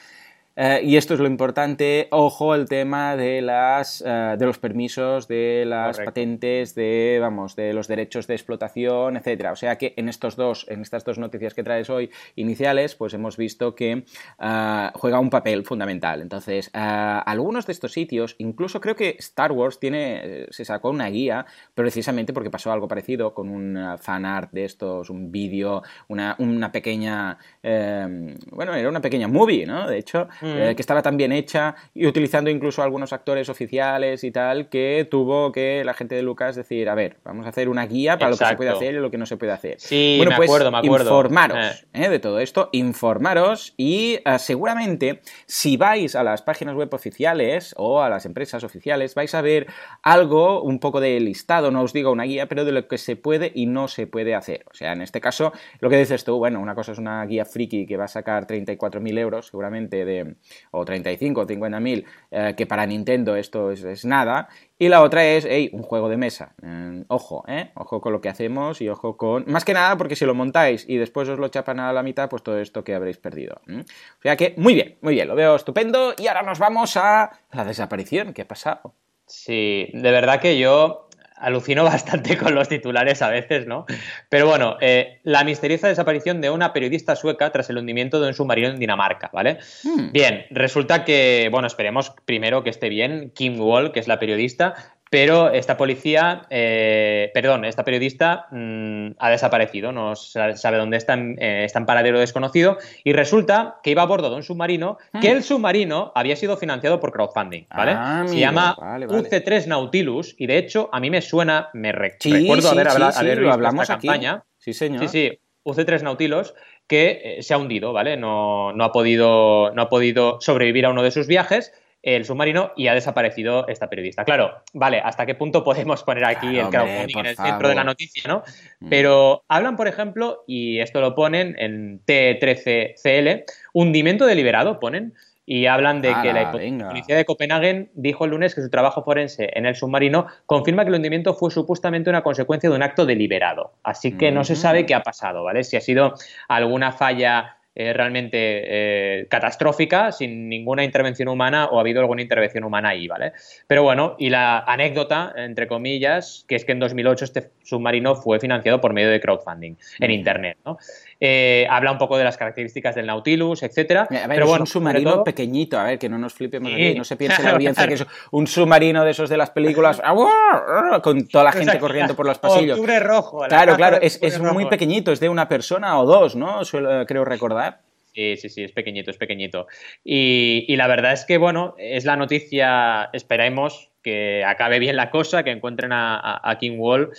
eh, 0.62 0.82
y 0.84 0.98
esto 0.98 1.14
es 1.14 1.22
lo 1.22 1.28
importante, 1.28 2.10
ojo 2.12 2.54
el 2.54 2.68
tema 2.68 3.16
de, 3.16 3.42
las, 3.42 4.04
eh, 4.06 4.36
de 4.38 4.46
los 4.46 4.60
permisos, 4.60 5.28
de 5.30 5.64
las 5.66 5.98
patentes, 6.00 6.76
de, 6.76 7.18
vamos, 7.22 7.56
de 7.56 7.72
los 7.72 7.88
derechos 7.88 8.28
de 8.28 8.34
explotación, 8.34 9.16
etcétera. 9.16 9.54
O 9.54 9.56
sea 9.56 9.78
que 9.78 9.94
en, 9.96 10.10
estos 10.10 10.36
dos, 10.36 10.66
en 10.68 10.82
estas 10.82 11.06
dos 11.06 11.18
noticias 11.18 11.54
que 11.54 11.64
traes 11.64 11.90
hoy 11.90 12.12
iniciales, 12.36 12.96
pues 12.96 13.14
hemos 13.14 13.38
visto 13.38 13.74
que 13.74 14.04
eh, 14.40 14.90
juega 14.96 15.20
un 15.22 15.30
papel 15.30 15.64
fundamental. 15.64 16.22
Entonces, 16.22 16.70
algunos 16.74 17.66
de 17.66 17.72
estos 17.72 17.94
sitios, 17.94 18.36
incluso 18.40 18.82
creo 18.82 18.98
que 18.98 19.16
Star 19.20 19.54
Wars 19.54 19.80
tiene, 19.80 20.48
se 20.50 20.66
sacó 20.66 20.90
una 20.90 21.08
guía, 21.08 21.46
precisamente 21.74 22.34
porque 22.34 22.50
pasó 22.50 22.74
algo 22.74 22.88
parecido 22.90 23.34
con 23.34 23.50
un 23.50 23.98
fan 23.98 24.26
art 24.26 24.52
de 24.52 24.66
estos, 24.66 25.10
un 25.10 25.32
vídeo, 25.32 25.84
una, 26.10 26.36
una 26.40 26.72
pequeña, 26.72 27.38
bueno, 27.64 28.76
era 28.76 28.90
una 28.90 29.02
pequeña 29.02 29.30
movie, 29.30 29.66
¿no? 29.66 29.88
De 29.88 29.98
hecho, 29.98 30.28
eh, 30.58 30.74
que 30.76 30.82
estaba 30.82 31.02
tan 31.02 31.18
bien 31.18 31.32
hecha 31.32 31.76
y 31.94 32.08
utilizando 32.08 32.50
incluso 32.50 32.84
algunos 32.84 33.14
actores 33.14 33.50
oficiales 33.50 34.24
y 34.24 34.32
tal, 34.32 34.70
que 34.70 35.08
tuvo 35.10 35.52
que 35.52 35.84
la 35.84 35.94
gente 35.94 36.16
de 36.16 36.22
Lucas 36.22 36.56
decir, 36.56 36.90
a 36.90 36.96
ver, 36.96 37.18
vamos 37.24 37.46
a 37.46 37.50
hacer 37.50 37.70
una 37.70 37.86
guía 37.86 38.18
para 38.18 38.32
lo 38.32 38.38
que 38.38 38.46
se 38.46 38.56
puede 38.56 38.70
hacer 38.70 38.96
y 38.96 38.98
lo 38.98 39.12
que 39.12 39.18
no 39.18 39.26
se 39.26 39.38
puede 39.38 39.52
hacer. 39.52 39.80
Sí, 39.80 40.16
bueno, 40.18 40.32
me 40.32 40.38
pues 40.38 40.50
acuerdo, 40.50 40.72
me 40.72 40.78
acuerdo. 40.80 41.10
informaros 41.12 41.86
eh. 41.94 42.10
de 42.10 42.20
todo 42.20 42.40
esto, 42.40 42.70
informaros 42.72 43.74
y 43.78 44.20
seguramente 44.38 45.22
si 45.46 45.78
vais 45.78 46.16
a 46.16 46.24
las 46.24 46.42
páginas 46.42 46.76
web 46.76 46.94
oficiales 46.94 47.74
o 47.78 48.02
a 48.02 48.10
las 48.10 48.26
empresas 48.26 48.64
oficiales 48.64 49.16
vais 49.16 49.34
a 49.36 49.42
ver 49.42 49.68
algo, 50.04 50.62
un 50.62 50.80
poco 50.80 51.00
de 51.00 51.20
listado, 51.20 51.72
no 51.72 51.82
os 51.82 51.94
digo 51.94 52.12
una 52.12 52.24
guía, 52.24 52.48
pero 52.48 52.66
de 52.66 52.72
lo 52.72 52.88
que 52.88 52.98
se 52.98 53.16
puede 53.16 53.52
y 53.54 53.66
no 53.66 53.88
se 53.88 54.08
puede 54.08 54.36
hacer. 54.36 54.66
O 54.72 54.74
sea, 54.74 54.94
en 54.94 55.02
este 55.02 55.22
caso, 55.22 55.52
lo 55.80 55.90
que 55.90 55.98
dices 55.98 56.24
tú, 56.24 56.38
bueno, 56.38 56.60
una 56.60 56.76
cosa 56.76 56.92
es 56.92 56.98
una 56.98 57.26
guía 57.26 57.46
friki 57.46 57.86
que 57.86 57.98
va 57.98 58.06
a 58.06 58.10
sacar 58.10 58.48
34.000 58.48 59.20
euros 59.20 59.48
seguramente, 59.48 60.06
de, 60.06 60.29
o 60.72 60.86
35 60.86 61.42
o 61.42 61.48
50.000, 61.48 62.06
eh, 62.32 62.54
que 62.58 62.66
para 62.66 62.86
Nintendo 62.86 63.36
esto 63.36 63.72
es, 63.72 64.06
nada, 64.06 64.50
y 64.78 64.90
la 64.90 65.02
otra 65.02 65.26
es, 65.26 65.46
hey, 65.50 65.70
un 65.74 65.84
juego 65.84 66.10
de 66.10 66.18
mesa. 66.18 66.54
Eh, 66.64 67.04
ojo, 67.08 67.44
¿eh? 67.48 67.72
Ojo 67.76 68.02
con 68.02 68.14
lo 68.14 68.22
que 68.22 68.30
hacemos 68.30 68.82
y 68.82 68.90
ojo 68.90 69.18
con... 69.18 69.46
Más 69.48 69.66
que 69.66 69.74
nada 69.74 69.98
porque 69.98 70.16
si 70.16 70.26
lo 70.26 70.34
montáis 70.34 70.86
y 70.88 70.98
después 70.98 71.28
os 71.28 71.40
lo 71.40 71.50
chapan 71.50 71.80
a 71.80 71.92
la 71.92 72.04
mitad, 72.04 72.30
pues 72.30 72.44
todo 72.44 72.60
esto 72.60 72.84
que 72.84 72.96
habréis 72.96 73.18
perdido. 73.18 73.62
O 73.68 74.22
sea 74.22 74.38
que, 74.38 74.54
muy 74.58 74.74
bien, 74.74 74.98
muy 75.02 75.16
bien, 75.16 75.28
lo 75.28 75.36
veo 75.36 75.56
estupendo. 75.56 76.14
Y 76.18 76.28
ahora 76.28 76.44
nos 76.44 76.60
vamos 76.60 76.96
a 76.96 77.32
la 77.52 77.66
desaparición. 77.66 78.34
¿Qué 78.34 78.44
ha 78.44 78.48
pasado? 78.48 78.94
Sí, 79.26 79.90
de 79.94 80.12
verdad 80.12 80.40
que 80.40 80.58
yo 80.58 81.09
alucino 81.40 81.84
bastante 81.86 82.38
con 82.38 82.56
los 82.56 82.68
titulares 82.68 83.22
a 83.22 83.30
veces, 83.30 83.68
¿no? 83.68 83.86
Pero 84.30 84.48
bueno, 84.48 84.78
eh, 84.82 85.20
la 85.24 85.44
misteriosa 85.44 85.88
desaparición 85.88 86.42
de 86.42 86.50
una 86.50 86.74
periodista 86.74 87.16
sueca 87.16 87.52
tras 87.52 87.70
el 87.70 87.78
hundimiento 87.78 88.20
de 88.20 88.28
un 88.28 88.34
submarino 88.34 88.70
en 88.70 88.80
Dinamarca, 88.80 89.30
¿vale? 89.34 89.60
Hmm. 89.84 90.12
Bien, 90.12 90.46
resulta 90.52 91.06
que, 91.06 91.50
bueno, 91.52 91.68
esperemos 91.68 92.14
primero 92.26 92.64
que 92.64 92.70
esté 92.70 92.90
bien 92.90 93.32
Kim 93.34 93.60
Wall, 93.60 93.92
que 93.92 94.00
es 94.00 94.08
la 94.08 94.20
periodista, 94.20 94.76
pero 95.10 95.50
esta 95.52 95.76
policía, 95.76 96.44
eh, 96.52 97.32
perdón, 97.34 97.66
esta 97.66 97.84
periodista 97.84 98.46
mm, 98.52 99.12
ha 99.18 99.30
desaparecido, 99.32 99.92
no 99.92 100.16
sabe 100.16 100.78
dónde 100.78 100.98
está, 100.98 101.16
eh, 101.16 101.64
está 101.66 101.80
en 101.80 101.86
paradero 101.88 102.20
desconocido 102.20 102.78
y 103.04 103.14
resulta 103.14 103.80
que 103.82 103.92
iba 103.92 104.04
a 104.04 104.06
bordo 104.06 104.30
de 104.30 104.36
un 104.36 104.44
submarino, 104.44 104.98
que 105.20 105.30
hmm. 105.30 105.38
el 105.38 105.44
submarino 105.44 106.12
había 106.14 106.36
sido 106.36 106.58
financiado 106.58 107.00
por 107.00 107.12
crowdfunding, 107.12 107.66
¿vale? 107.76 107.94
Ah, 107.96 108.24
Se 108.28 108.38
llama 108.38 108.76
UC3 108.78 109.66
Nautilus 109.66 110.36
y 110.38 110.46
de 110.46 110.58
hecho 110.58 110.90
a 110.92 111.00
mí 111.00 111.10
me 111.10 111.22
suena, 111.22 111.70
me 111.74 111.92
recuerdo 111.92 112.70
haber, 112.70 112.90
hablado, 112.90 113.52
hablamos 113.52 113.84
esta 113.84 113.96
campaña. 113.96 114.44
Sí, 114.60 114.74
señor. 114.74 115.08
Sí, 115.08 115.08
sí, 115.08 115.40
UC3 115.66 116.04
Nautilus 116.04 116.54
que 116.88 117.22
eh, 117.24 117.44
se 117.44 117.54
ha 117.54 117.58
hundido, 117.58 117.94
¿vale? 117.94 118.18
No, 118.18 118.74
no, 118.74 118.84
ha 118.84 118.92
podido, 118.92 119.72
no 119.74 119.82
ha 119.84 119.90
podido 119.90 120.42
sobrevivir 120.42 120.86
a 120.86 120.90
uno 120.90 121.04
de 121.04 121.12
sus 121.12 121.28
viajes 121.28 121.72
el 122.02 122.26
submarino 122.26 122.72
y 122.76 122.88
ha 122.88 122.94
desaparecido 122.94 123.68
esta 123.68 123.90
periodista. 123.90 124.24
Claro, 124.24 124.64
vale, 124.74 125.02
¿hasta 125.04 125.26
qué 125.26 125.36
punto 125.36 125.64
podemos 125.64 126.04
poner 126.04 126.26
aquí 126.26 126.58
el 126.58 126.70
crowdfunding 126.70 127.18
en 127.18 127.26
el 127.26 127.36
centro 127.36 127.68
de 127.70 127.76
la 127.76 127.84
noticia, 127.84 128.24
no? 128.28 128.44
Mm. 128.80 128.90
Pero 128.90 129.44
hablan, 129.48 129.76
por 129.76 129.88
ejemplo, 129.88 130.44
y 130.48 130.80
esto 130.80 131.02
lo 131.02 131.16
ponen 131.16 131.56
en 131.60 132.02
T13CL, 132.06 133.44
hundimiento 133.74 134.26
deliberado, 134.26 134.80
ponen, 134.80 135.14
y 135.52 135.66
hablan 135.66 136.04
de 136.04 136.14
que 136.22 136.32
la 136.32 136.52
policía 136.52 137.16
de 137.16 137.26
Copenhague 137.26 137.90
dijo 137.96 138.24
el 138.26 138.32
lunes 138.32 138.54
que 138.54 138.62
su 138.62 138.70
trabajo 138.70 139.04
forense 139.04 139.50
en 139.54 139.66
el 139.66 139.76
submarino 139.76 140.28
confirma 140.46 140.84
que 140.84 140.90
el 140.90 140.96
hundimiento 140.98 141.34
fue 141.34 141.50
supuestamente 141.50 142.08
una 142.08 142.22
consecuencia 142.22 142.70
de 142.70 142.76
un 142.76 142.84
acto 142.84 143.08
deliberado. 143.08 143.74
Así 143.82 144.16
que 144.16 144.32
no 144.32 144.44
se 144.44 144.56
sabe 144.56 144.86
qué 144.86 144.94
ha 144.94 145.02
pasado, 145.02 145.44
¿vale? 145.44 145.64
Si 145.64 145.76
ha 145.76 145.82
sido 145.82 146.14
alguna 146.48 146.92
falla 146.92 147.58
eh, 147.82 147.94
realmente 147.94 148.38
eh, 148.42 149.28
catastrófica, 149.30 150.12
sin 150.12 150.50
ninguna 150.50 150.84
intervención 150.84 151.30
humana 151.30 151.68
o 151.68 151.78
ha 151.78 151.80
habido 151.80 152.02
alguna 152.02 152.22
intervención 152.22 152.66
humana 152.66 152.90
ahí, 152.90 153.08
¿vale? 153.08 153.32
Pero 153.68 153.84
bueno, 153.84 154.18
y 154.20 154.30
la 154.30 154.60
anécdota, 154.60 155.32
entre 155.38 155.66
comillas, 155.66 156.44
que 156.46 156.56
es 156.56 156.66
que 156.66 156.74
en 156.74 156.80
2008 156.80 157.24
este 157.24 157.52
submarino 157.64 158.18
fue 158.18 158.38
financiado 158.42 158.82
por 158.82 158.92
medio 158.92 159.10
de 159.10 159.22
crowdfunding 159.22 159.76
en 160.02 160.12
Internet, 160.12 160.58
¿no? 160.66 160.78
Eh, 161.22 161.68
habla 161.70 161.92
un 161.92 161.98
poco 161.98 162.18
de 162.18 162.24
las 162.24 162.38
características 162.38 162.96
del 162.96 163.06
Nautilus, 163.08 163.62
etcétera. 163.64 164.08
pero 164.10 164.48
bueno, 164.48 164.64
un 164.64 164.68
submarino 164.68 165.24
pequeñito, 165.24 165.78
a 165.78 165.84
ver, 165.84 166.00
que 166.00 166.08
no 166.08 166.18
nos 166.18 166.34
flipemos 166.34 166.72
aquí, 166.72 166.96
no 166.96 167.04
se 167.04 167.18
piense 167.18 167.44
la 167.44 167.52
audiencia 167.52 167.88
que 167.88 167.96
es 167.96 168.06
un 168.32 168.48
submarino 168.48 169.04
de 169.04 169.12
esos 169.12 169.30
de 169.30 169.36
las 169.36 169.50
películas, 169.50 170.02
con 171.04 171.28
toda 171.28 171.44
la 171.44 171.52
gente 171.52 171.78
corriendo 171.78 172.16
por 172.16 172.26
los 172.26 172.40
pasillos. 172.40 172.78
Octubre 172.78 173.00
rojo. 173.02 173.46
Claro, 173.50 173.76
claro, 173.76 173.98
es, 174.02 174.40
muy 174.40 174.68
pequeñito, 174.68 175.12
es 175.12 175.20
de 175.20 175.28
una 175.28 175.50
persona 175.50 176.00
o 176.00 176.06
dos, 176.06 176.36
¿no? 176.36 176.62
creo 177.06 177.26
recordar. 177.26 177.82
Sí, 178.14 178.38
sí, 178.38 178.50
sí, 178.50 178.64
es 178.64 178.72
pequeñito, 178.72 179.12
es 179.12 179.18
pequeñito. 179.18 179.68
Y, 180.04 180.74
la 180.78 180.88
verdad 180.88 181.12
es 181.14 181.26
que, 181.26 181.38
bueno, 181.38 181.76
es 181.78 182.06
la 182.06 182.16
noticia, 182.16 183.10
esperemos 183.14 183.92
que 184.02 184.44
acabe 184.46 184.80
bien 184.80 184.96
la 184.96 185.12
cosa, 185.12 185.44
que 185.44 185.52
encuentren 185.52 185.92
a, 185.92 186.40
a 186.44 186.58
King 186.58 186.78
Wall 186.80 187.12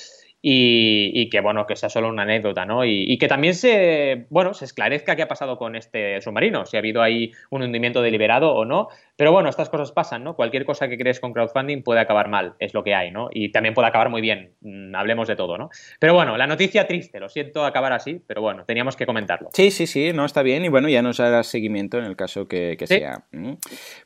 y, 0.43 1.29
que 1.29 1.41
bueno, 1.41 1.67
que 1.67 1.77
sea 1.77 1.89
solo 1.89 2.09
una 2.09 2.23
anécdota, 2.23 2.65
¿no? 2.65 2.85
Y, 2.85 3.19
que 3.19 3.29
también 3.29 3.55
se, 3.55 4.27
bueno, 4.31 4.55
se 4.55 4.65
esclarezca 4.65 5.17
qué 5.17 5.23
ha 5.23 5.29
pasado 5.29 5.59
con 5.59 5.77
este 5.77 6.21
submarino, 6.21 6.65
si 6.65 6.77
ha 6.77 6.81
habido 6.81 7.03
ahí 7.03 7.33
un 7.51 7.63
hundimiento 7.63 8.01
deliberado 8.01 8.55
o 8.55 8.65
no. 8.65 8.89
Pero 9.17 9.33
bueno, 9.33 9.51
estas 9.51 9.69
cosas 9.69 9.93
pasan, 9.93 10.25
¿no? 10.25 10.35
Cualquier 10.35 10.65
cosa 10.65 10.89
que 10.89 10.97
crees 10.97 11.21
con 11.21 11.35
crowdfunding 11.35 11.83
puede 11.83 12.01
acabar 12.01 12.29
mal, 12.29 12.55
es 12.59 12.73
lo 12.73 12.83
que 12.83 12.95
hay, 12.95 13.11
¿no? 13.11 13.29
Y 13.31 13.53
también 13.53 13.75
puede 13.75 13.89
acabar 13.89 14.09
muy 14.09 14.23
bien, 14.23 14.55
mm, 14.63 14.95
hablemos 14.95 15.29
de 15.29 15.37
todo, 15.37 15.59
¿no? 15.59 15.69
Pero 15.99 16.15
bueno, 16.15 16.39
la 16.39 16.47
noticia 16.47 16.87
triste, 16.87 17.21
lo 17.21 17.29
siento 17.29 17.67
acabar 17.67 17.93
así, 17.93 18.23
pero 18.27 18.41
bueno, 18.41 18.65
teníamos 18.65 18.97
que 18.97 19.05
comentarlo. 19.05 19.51
Sí, 19.53 19.71
sí, 19.71 19.87
sí, 19.87 20.13
no 20.15 20.25
está 20.25 20.43
bien 20.43 20.65
y 20.65 20.71
bueno, 20.71 20.89
ya 20.89 21.03
nos 21.03 21.21
hará 21.21 21.43
seguimiento 21.43 21.99
en 21.99 22.05
el 22.05 22.17
caso 22.17 22.49
que, 22.49 22.79
sea. 22.87 23.25
Mm. 23.33 23.53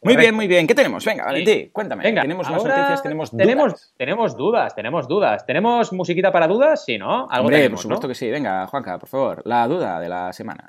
Muy 0.03 0.17
bien, 0.17 0.35
muy 0.35 0.49
bien. 0.49 0.67
¿Qué 0.67 0.75
tenemos? 0.75 1.05
Venga, 1.05 1.26
Valentín, 1.26 1.71
cuéntame. 1.73 2.03
Venga, 2.03 2.23
tenemos 2.23 2.50
más 2.50 2.64
noticias, 2.64 3.03
tenemos 3.03 3.31
dudas. 3.31 3.47
Tenemos, 3.47 3.95
tenemos 3.97 4.37
dudas, 4.37 4.75
tenemos 4.75 5.09
dudas. 5.09 5.47
¿Tenemos 5.47 5.93
musiquita 5.93 6.24
para 6.33 6.47
dudas? 6.49 6.85
Sí, 6.85 6.99
¿no? 6.99 7.28
¿Algo 7.31 7.47
Hombre, 7.47 7.71
por 7.71 7.78
supuesto 7.78 8.09
que 8.09 8.14
sí. 8.14 8.31
Venga, 8.31 8.66
Juanca, 8.66 8.99
por 8.99 9.09
favor, 9.09 9.43
la 9.45 9.66
duda 9.66 10.00
de 10.00 10.09
la 10.09 10.33
semana. 10.33 10.64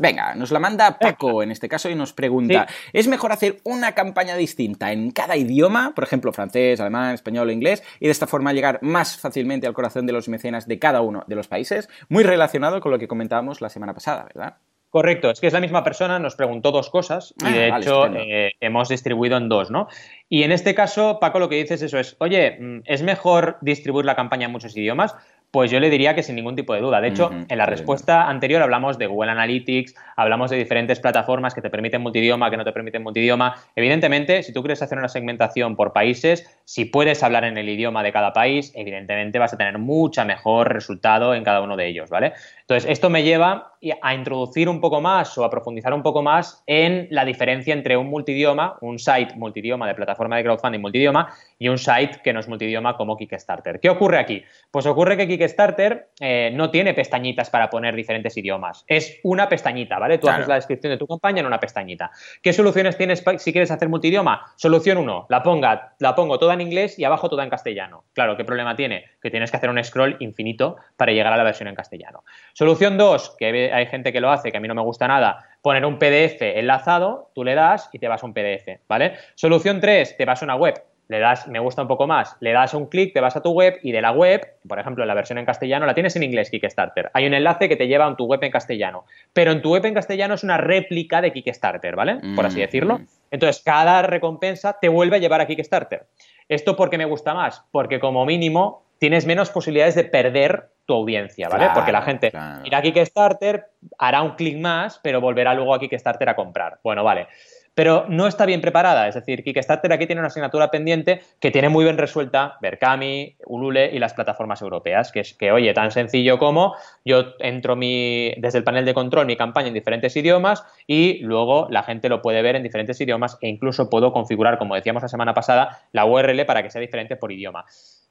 Venga, 0.00 0.34
nos 0.34 0.50
la 0.50 0.60
manda 0.60 0.98
Paco 0.98 1.42
en 1.42 1.50
este 1.50 1.68
caso 1.68 1.90
y 1.90 1.94
nos 1.94 2.14
pregunta, 2.14 2.66
¿es 2.94 3.06
mejor 3.06 3.32
hacer 3.32 3.60
una 3.64 3.92
campaña 3.92 4.34
distinta 4.34 4.92
en 4.92 5.10
cada 5.10 5.36
idioma, 5.36 5.92
por 5.94 6.04
ejemplo 6.04 6.32
francés, 6.32 6.80
alemán, 6.80 7.12
español 7.12 7.48
o 7.48 7.52
inglés, 7.52 7.82
y 7.98 8.06
de 8.06 8.12
esta 8.12 8.26
forma 8.26 8.54
llegar 8.54 8.78
más 8.80 9.18
fácilmente 9.18 9.66
al 9.66 9.74
corazón 9.74 10.06
de 10.06 10.14
los 10.14 10.28
mecenas 10.28 10.66
de 10.66 10.78
cada 10.78 11.02
uno 11.02 11.24
de 11.26 11.36
los 11.36 11.48
países? 11.48 11.90
Muy 12.08 12.24
relacionado 12.24 12.80
con 12.80 12.92
lo 12.92 12.98
que 12.98 13.08
comentábamos 13.08 13.60
la 13.60 13.68
semana 13.68 13.92
pasada, 13.92 14.24
¿verdad? 14.24 14.56
Correcto, 14.90 15.30
es 15.30 15.40
que 15.40 15.46
es 15.46 15.52
la 15.52 15.60
misma 15.60 15.84
persona, 15.84 16.18
nos 16.18 16.34
preguntó 16.34 16.72
dos 16.72 16.90
cosas 16.90 17.32
y 17.40 17.46
ah, 17.46 17.50
de 17.50 17.68
hecho 17.68 18.06
eh, 18.06 18.54
hemos 18.60 18.88
distribuido 18.88 19.36
en 19.36 19.48
dos, 19.48 19.70
¿no? 19.70 19.86
Y 20.28 20.42
en 20.42 20.50
este 20.50 20.74
caso, 20.74 21.18
Paco, 21.20 21.38
lo 21.38 21.48
que 21.48 21.54
dices 21.54 21.80
eso 21.80 21.96
es, 21.96 22.16
oye, 22.18 22.58
mm, 22.58 22.80
¿es 22.86 23.02
mejor 23.02 23.56
distribuir 23.60 24.04
la 24.04 24.16
campaña 24.16 24.46
en 24.46 24.52
muchos 24.52 24.76
idiomas? 24.76 25.14
Pues 25.50 25.70
yo 25.70 25.80
le 25.80 25.90
diría 25.90 26.14
que 26.14 26.22
sin 26.22 26.36
ningún 26.36 26.54
tipo 26.54 26.74
de 26.74 26.80
duda. 26.80 27.00
De 27.00 27.08
hecho, 27.08 27.30
en 27.48 27.58
la 27.58 27.66
respuesta 27.66 28.28
anterior 28.28 28.62
hablamos 28.62 28.98
de 28.98 29.08
Google 29.08 29.32
Analytics, 29.32 29.96
hablamos 30.14 30.50
de 30.50 30.56
diferentes 30.56 31.00
plataformas 31.00 31.54
que 31.54 31.60
te 31.60 31.70
permiten 31.70 32.02
multidioma, 32.02 32.50
que 32.50 32.56
no 32.56 32.64
te 32.64 32.70
permiten 32.70 33.02
multidioma. 33.02 33.56
Evidentemente, 33.74 34.44
si 34.44 34.52
tú 34.52 34.62
quieres 34.62 34.80
hacer 34.80 34.98
una 34.98 35.08
segmentación 35.08 35.74
por 35.74 35.92
países, 35.92 36.46
si 36.64 36.84
puedes 36.84 37.24
hablar 37.24 37.42
en 37.42 37.58
el 37.58 37.68
idioma 37.68 38.04
de 38.04 38.12
cada 38.12 38.32
país, 38.32 38.72
evidentemente 38.76 39.40
vas 39.40 39.52
a 39.52 39.56
tener 39.56 39.76
mucho 39.78 40.24
mejor 40.24 40.72
resultado 40.72 41.34
en 41.34 41.42
cada 41.42 41.62
uno 41.62 41.76
de 41.76 41.88
ellos, 41.88 42.10
¿vale? 42.10 42.32
Entonces, 42.60 42.88
esto 42.88 43.10
me 43.10 43.24
lleva 43.24 43.72
a 44.02 44.14
introducir 44.14 44.68
un 44.68 44.80
poco 44.80 45.00
más 45.00 45.36
o 45.36 45.44
a 45.44 45.50
profundizar 45.50 45.92
un 45.92 46.04
poco 46.04 46.22
más 46.22 46.62
en 46.68 47.08
la 47.10 47.24
diferencia 47.24 47.74
entre 47.74 47.96
un 47.96 48.08
multidioma, 48.08 48.76
un 48.82 49.00
site 49.00 49.34
multidioma 49.34 49.88
de 49.88 49.94
plataforma 49.94 50.36
de 50.36 50.44
crowdfunding 50.44 50.80
multidioma 50.80 51.34
y 51.60 51.68
un 51.68 51.78
site 51.78 52.20
que 52.24 52.32
no 52.32 52.40
es 52.40 52.48
multidioma 52.48 52.96
como 52.96 53.18
Kickstarter. 53.18 53.80
¿Qué 53.80 53.90
ocurre 53.90 54.18
aquí? 54.18 54.42
Pues 54.70 54.86
ocurre 54.86 55.18
que 55.18 55.28
Kickstarter 55.28 56.08
eh, 56.18 56.50
no 56.54 56.70
tiene 56.70 56.94
pestañitas 56.94 57.50
para 57.50 57.68
poner 57.68 57.94
diferentes 57.94 58.34
idiomas. 58.36 58.82
Es 58.88 59.20
una 59.22 59.46
pestañita, 59.46 59.98
¿vale? 59.98 60.16
Tú 60.16 60.28
haces 60.28 60.48
la 60.48 60.54
descripción 60.54 60.90
de 60.90 60.96
tu 60.96 61.06
campaña 61.06 61.40
en 61.40 61.46
una 61.46 61.60
pestañita. 61.60 62.10
¿Qué 62.42 62.54
soluciones 62.54 62.96
tienes 62.96 63.22
si 63.36 63.52
quieres 63.52 63.70
hacer 63.70 63.90
multidioma? 63.90 64.46
Solución 64.56 64.96
1, 64.96 65.26
la, 65.28 65.42
ponga, 65.42 65.92
la 65.98 66.14
pongo 66.14 66.38
toda 66.38 66.54
en 66.54 66.62
inglés 66.62 66.98
y 66.98 67.04
abajo 67.04 67.28
toda 67.28 67.44
en 67.44 67.50
castellano. 67.50 68.04
Claro, 68.14 68.38
¿qué 68.38 68.44
problema 68.46 68.74
tiene? 68.74 69.04
Que 69.20 69.30
tienes 69.30 69.50
que 69.50 69.58
hacer 69.58 69.68
un 69.68 69.84
scroll 69.84 70.16
infinito 70.20 70.76
para 70.96 71.12
llegar 71.12 71.34
a 71.34 71.36
la 71.36 71.44
versión 71.44 71.68
en 71.68 71.74
castellano. 71.74 72.24
Solución 72.54 72.96
2, 72.96 73.36
que 73.38 73.70
hay 73.70 73.86
gente 73.86 74.14
que 74.14 74.20
lo 74.22 74.30
hace, 74.30 74.50
que 74.50 74.56
a 74.56 74.60
mí 74.60 74.68
no 74.68 74.74
me 74.74 74.82
gusta 74.82 75.06
nada, 75.06 75.44
poner 75.60 75.84
un 75.84 75.98
PDF 75.98 76.40
enlazado, 76.40 77.30
tú 77.34 77.44
le 77.44 77.54
das 77.54 77.90
y 77.92 77.98
te 77.98 78.08
vas 78.08 78.22
a 78.22 78.26
un 78.26 78.32
PDF, 78.32 78.80
¿vale? 78.88 79.16
Solución 79.34 79.78
3, 79.80 80.16
te 80.16 80.24
vas 80.24 80.40
a 80.40 80.44
una 80.46 80.56
web, 80.56 80.82
le 81.10 81.18
das, 81.18 81.48
me 81.48 81.58
gusta 81.58 81.82
un 81.82 81.88
poco 81.88 82.06
más, 82.06 82.36
le 82.38 82.52
das 82.52 82.72
un 82.72 82.86
clic, 82.86 83.12
te 83.12 83.20
vas 83.20 83.34
a 83.34 83.42
tu 83.42 83.50
web 83.50 83.80
y 83.82 83.90
de 83.90 84.00
la 84.00 84.12
web, 84.12 84.46
por 84.68 84.78
ejemplo, 84.78 85.04
la 85.04 85.12
versión 85.12 85.38
en 85.38 85.44
castellano, 85.44 85.84
la 85.84 85.92
tienes 85.92 86.14
en 86.14 86.22
inglés, 86.22 86.50
Kickstarter. 86.50 87.10
Hay 87.14 87.26
un 87.26 87.34
enlace 87.34 87.68
que 87.68 87.74
te 87.74 87.88
lleva 87.88 88.06
a 88.06 88.14
tu 88.14 88.26
web 88.26 88.38
en 88.44 88.52
castellano, 88.52 89.04
pero 89.32 89.50
en 89.50 89.60
tu 89.60 89.72
web 89.72 89.84
en 89.86 89.94
castellano 89.94 90.34
es 90.34 90.44
una 90.44 90.56
réplica 90.56 91.20
de 91.20 91.32
Kickstarter, 91.32 91.96
¿vale? 91.96 92.20
Por 92.36 92.46
así 92.46 92.58
mm, 92.58 92.60
decirlo. 92.60 93.00
Entonces, 93.32 93.60
cada 93.64 94.02
recompensa 94.02 94.78
te 94.80 94.88
vuelve 94.88 95.16
a 95.16 95.18
llevar 95.18 95.40
a 95.40 95.48
Kickstarter. 95.48 96.06
¿Esto 96.48 96.76
por 96.76 96.90
qué 96.90 96.96
me 96.96 97.06
gusta 97.06 97.34
más? 97.34 97.64
Porque 97.72 97.98
como 97.98 98.24
mínimo 98.24 98.84
tienes 99.00 99.26
menos 99.26 99.50
posibilidades 99.50 99.96
de 99.96 100.04
perder 100.04 100.68
tu 100.86 100.94
audiencia, 100.94 101.48
¿vale? 101.48 101.70
Porque 101.74 101.90
la 101.90 102.02
gente 102.02 102.30
irá 102.62 102.78
a 102.78 102.82
Kickstarter, 102.82 103.66
hará 103.98 104.22
un 104.22 104.36
clic 104.36 104.56
más, 104.58 105.00
pero 105.02 105.20
volverá 105.20 105.54
luego 105.54 105.74
a 105.74 105.80
Kickstarter 105.80 106.28
a 106.28 106.36
comprar. 106.36 106.78
Bueno, 106.84 107.02
vale 107.02 107.26
pero 107.74 108.06
no 108.08 108.26
está 108.26 108.46
bien 108.46 108.60
preparada. 108.60 109.08
Es 109.08 109.14
decir, 109.14 109.42
Kickstarter 109.44 109.92
aquí 109.92 110.06
tiene 110.06 110.20
una 110.20 110.28
asignatura 110.28 110.70
pendiente 110.70 111.22
que 111.40 111.50
tiene 111.50 111.68
muy 111.68 111.84
bien 111.84 111.98
resuelta 111.98 112.58
Berkami, 112.60 113.36
Ulule 113.46 113.90
y 113.92 113.98
las 113.98 114.14
plataformas 114.14 114.62
europeas, 114.62 115.12
que 115.12 115.20
es 115.20 115.34
que, 115.34 115.52
oye, 115.52 115.72
tan 115.72 115.90
sencillo 115.90 116.38
como 116.38 116.74
yo 117.04 117.34
entro 117.38 117.76
mi, 117.76 118.34
desde 118.38 118.58
el 118.58 118.64
panel 118.64 118.84
de 118.84 118.94
control 118.94 119.26
mi 119.26 119.36
campaña 119.36 119.68
en 119.68 119.74
diferentes 119.74 120.16
idiomas 120.16 120.64
y 120.86 121.18
luego 121.20 121.68
la 121.70 121.82
gente 121.82 122.08
lo 122.08 122.22
puede 122.22 122.42
ver 122.42 122.56
en 122.56 122.62
diferentes 122.62 123.00
idiomas 123.00 123.38
e 123.40 123.48
incluso 123.48 123.90
puedo 123.90 124.12
configurar, 124.12 124.58
como 124.58 124.74
decíamos 124.74 125.02
la 125.02 125.08
semana 125.08 125.34
pasada, 125.34 125.80
la 125.92 126.04
URL 126.04 126.44
para 126.46 126.62
que 126.62 126.70
sea 126.70 126.80
diferente 126.80 127.16
por 127.16 127.32
idioma. 127.32 127.64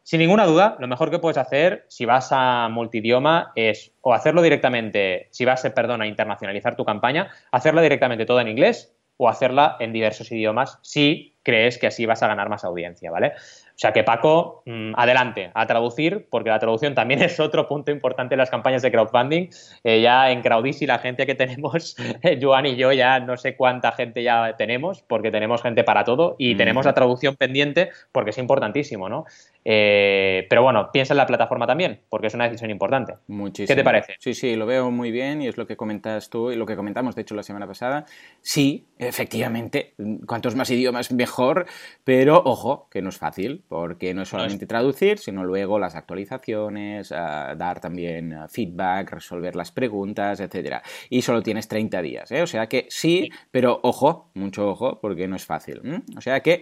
Sin 0.04 0.22
ninguna 0.22 0.46
duda, 0.46 0.75
lo 0.80 0.88
mejor 0.88 1.12
que 1.12 1.20
puedes 1.20 1.38
hacer 1.38 1.86
si 1.88 2.06
vas 2.06 2.30
a 2.32 2.68
multidioma 2.70 3.51
es 3.56 3.92
o 4.01 4.13
hacerlo 4.13 4.42
directamente, 4.42 5.28
si 5.30 5.46
vas, 5.46 5.62
perdón, 5.75 6.01
a 6.01 6.08
internacionalizar 6.08 6.75
tu 6.75 6.84
campaña, 6.84 7.30
hacerla 7.51 7.84
directamente 7.84 8.25
toda 8.25 8.42
en 8.42 8.48
inglés 8.48 8.96
o 9.22 9.28
hacerla 9.28 9.76
en 9.82 9.92
diversos 9.92 10.32
idiomas 10.32 10.80
si 10.82 11.36
crees 11.44 11.78
que 11.78 11.88
así 11.88 12.06
vas 12.06 12.24
a 12.24 12.28
ganar 12.28 12.48
más 12.48 12.64
audiencia, 12.64 13.12
¿vale? 13.12 13.34
O 13.80 13.82
sea 13.82 13.94
que 13.94 14.04
Paco, 14.04 14.62
mm, 14.66 14.92
adelante, 14.98 15.52
a 15.54 15.66
traducir, 15.66 16.28
porque 16.30 16.50
la 16.50 16.60
traducción 16.60 16.96
también 16.96 17.22
es 17.24 17.40
otro 17.40 17.66
punto 17.66 17.92
importante 17.92 18.34
en 18.34 18.40
las 18.40 18.50
campañas 18.50 18.82
de 18.82 18.92
crowdfunding. 18.92 19.48
Eh, 19.86 20.02
ya 20.02 20.32
en 20.32 20.42
Crowdisi 20.42 20.86
la 20.86 21.00
gente 21.00 21.26
que 21.26 21.34
tenemos, 21.34 21.96
Joan 22.42 22.66
y 22.66 22.76
yo 22.76 22.92
ya 22.92 23.22
no 23.22 23.38
sé 23.38 23.56
cuánta 23.56 23.94
gente 23.94 24.22
ya 24.22 24.58
tenemos, 24.58 25.02
porque 25.04 25.32
tenemos 25.32 25.62
gente 25.62 25.86
para 25.86 26.04
todo 26.04 26.36
y 26.38 26.56
tenemos 26.56 26.86
la 26.86 26.94
traducción 26.94 27.38
pendiente 27.38 27.92
porque 28.12 28.32
es 28.32 28.38
importantísimo, 28.38 29.08
¿no? 29.08 29.24
Eh, 29.64 30.46
pero 30.50 30.62
bueno, 30.64 30.90
piensa 30.92 31.14
en 31.14 31.18
la 31.18 31.26
plataforma 31.26 31.66
también, 31.66 32.02
porque 32.10 32.28
es 32.28 32.34
una 32.34 32.46
decisión 32.46 32.72
importante. 32.72 33.14
Muchísimo. 33.28 33.68
¿Qué 33.68 33.76
te 33.76 33.84
parece? 33.86 34.16
Sí, 34.20 34.34
sí, 34.34 34.58
lo 34.58 34.66
veo 34.66 34.92
muy 34.92 35.12
bien 35.12 35.42
y 35.42 35.48
es 35.48 35.58
lo 35.58 35.66
que 35.66 35.78
comentas 35.78 36.30
tú 36.30 36.52
y 36.52 36.58
lo 36.58 36.66
que 36.66 36.76
comentamos, 36.76 37.16
de 37.16 37.22
hecho, 37.22 37.36
la 37.36 37.44
semana 37.44 37.66
pasada. 37.66 38.06
Sí, 38.42 38.88
efectivamente, 38.98 39.94
cuantos 40.26 40.56
más 40.56 40.70
idiomas 40.70 41.12
mejor, 41.14 41.66
pero 42.04 42.42
ojo, 42.44 42.90
que 42.92 43.02
no 43.02 43.10
es 43.10 43.18
fácil, 43.18 43.64
porque 43.70 44.16
no 44.16 44.24
es 44.24 44.30
solamente 44.30 44.66
traducir, 44.66 45.20
sino 45.20 45.46
luego 45.46 45.78
las 45.78 45.96
actualizaciones, 45.96 47.12
ah, 47.12 47.54
dar 47.56 47.80
también 47.80 48.34
ah, 48.34 48.48
feedback, 48.50 49.12
resolver 49.12 49.56
las 49.56 49.72
preguntas, 49.72 50.40
etcétera. 50.40 50.82
Y 51.10 51.22
solo 51.22 51.44
tienes 51.44 51.68
30 51.68 52.02
días, 52.02 52.32
¿eh? 52.32 52.42
O 52.42 52.48
sea 52.48 52.68
que 52.68 52.88
sí, 52.90 53.30
pero 53.52 53.80
ojo, 53.84 54.32
mucho 54.34 54.68
ojo, 54.68 55.00
porque 55.00 55.28
no 55.28 55.36
es 55.36 55.46
fácil. 55.46 56.04
O 56.18 56.22
sea 56.22 56.42
que 56.42 56.62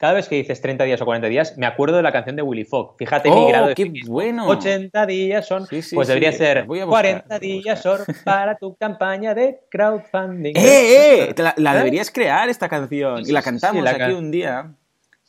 cada 0.00 0.14
vez 0.14 0.28
que 0.28 0.36
dices 0.36 0.62
30 0.62 0.84
días 0.84 1.02
o 1.02 1.04
40 1.04 1.28
días, 1.28 1.58
me 1.58 1.66
acuerdo 1.66 1.98
de 1.98 2.02
la 2.02 2.10
canción 2.10 2.34
de 2.34 2.40
Willy 2.40 2.64
Fogg. 2.64 2.96
Fíjate 2.96 3.28
mi 3.28 3.36
oh, 3.36 3.48
grado 3.48 3.66
de 3.66 3.74
qué 3.74 3.92
bueno. 4.06 4.46
80 4.46 5.04
días 5.04 5.46
son. 5.46 5.66
pues 5.68 6.08
debería 6.08 6.32
ser 6.32 6.66
40 6.66 7.38
días 7.38 7.82
son 7.82 7.98
para 8.24 8.56
tu 8.56 8.76
campaña 8.76 9.34
de 9.34 9.58
crowdfunding. 9.70 10.54
¡Eh, 10.56 11.28
eh! 11.28 11.34
La, 11.58 11.74
deberías 11.74 12.10
crear 12.10 12.48
esta 12.48 12.68
canción 12.68 13.28
y 13.28 13.32
la 13.32 13.42
cantamos 13.42 13.86
aquí 13.86 14.12
un 14.12 14.30
día. 14.30 14.72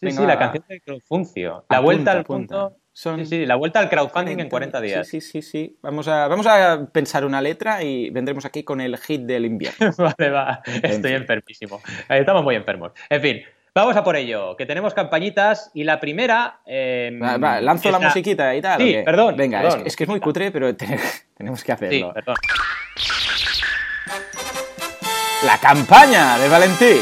Sí, 0.02 0.12
sí, 0.12 0.26
la 0.26 0.40
canción 0.40 0.64
de 0.68 0.82
crowdfunding. 0.82 1.50
La 1.70 1.80
vuelta 1.80 2.12
al 2.12 2.24
punto. 2.24 2.78
Sí, 2.94 3.26
sí, 3.26 3.46
la 3.46 3.56
vuelta 3.56 3.80
al 3.80 3.90
crowdfunding 3.90 4.40
en 4.40 4.50
40 4.50 4.82
días. 4.82 5.08
Sí, 5.08 5.22
sí, 5.22 5.42
sí. 5.42 5.78
Vamos 5.82 6.08
a, 6.08 6.28
vamos 6.28 6.48
a 6.48 6.88
pensar 6.92 7.24
una 7.24 7.40
letra 7.40 7.84
y 7.84 8.10
vendremos 8.10 8.44
aquí 8.46 8.64
con 8.64 8.82
el 8.82 8.98
hit 8.98 9.22
del 9.22 9.46
invierno. 9.46 9.92
vale, 9.98 10.30
va. 10.30 10.62
Estoy 10.84 11.14
enfermísimo. 11.14 11.82
Estamos 12.10 12.44
muy 12.44 12.56
enfermos. 12.56 12.92
En 13.10 13.22
fin, 13.22 13.42
Vamos 13.74 13.96
a 13.96 14.04
por 14.04 14.18
ello, 14.18 14.58
que 14.58 14.66
tenemos 14.66 14.94
campañitas 14.94 15.72
y 15.74 15.86
la 15.86 16.02
primera... 16.02 16.60
Em, 16.66 17.22
lanzo 17.22 17.90
la 17.90 18.00
musiquita 18.00 18.54
y 18.54 18.62
tal. 18.62 18.82
Sí, 18.82 18.98
perdón. 19.06 19.38
Venga, 19.38 19.66
Es, 19.86 19.96
que 19.96 20.04
es 20.04 20.10
muy 20.10 20.20
cutre, 20.20 20.52
pero 20.52 20.76
tenemos 21.38 21.64
que 21.64 21.72
hacerlo. 21.72 22.08
Sí, 22.10 22.14
perdón. 22.14 22.36
La 25.46 25.58
campaña 25.58 26.38
de 26.38 26.50
Valentí. 26.50 27.00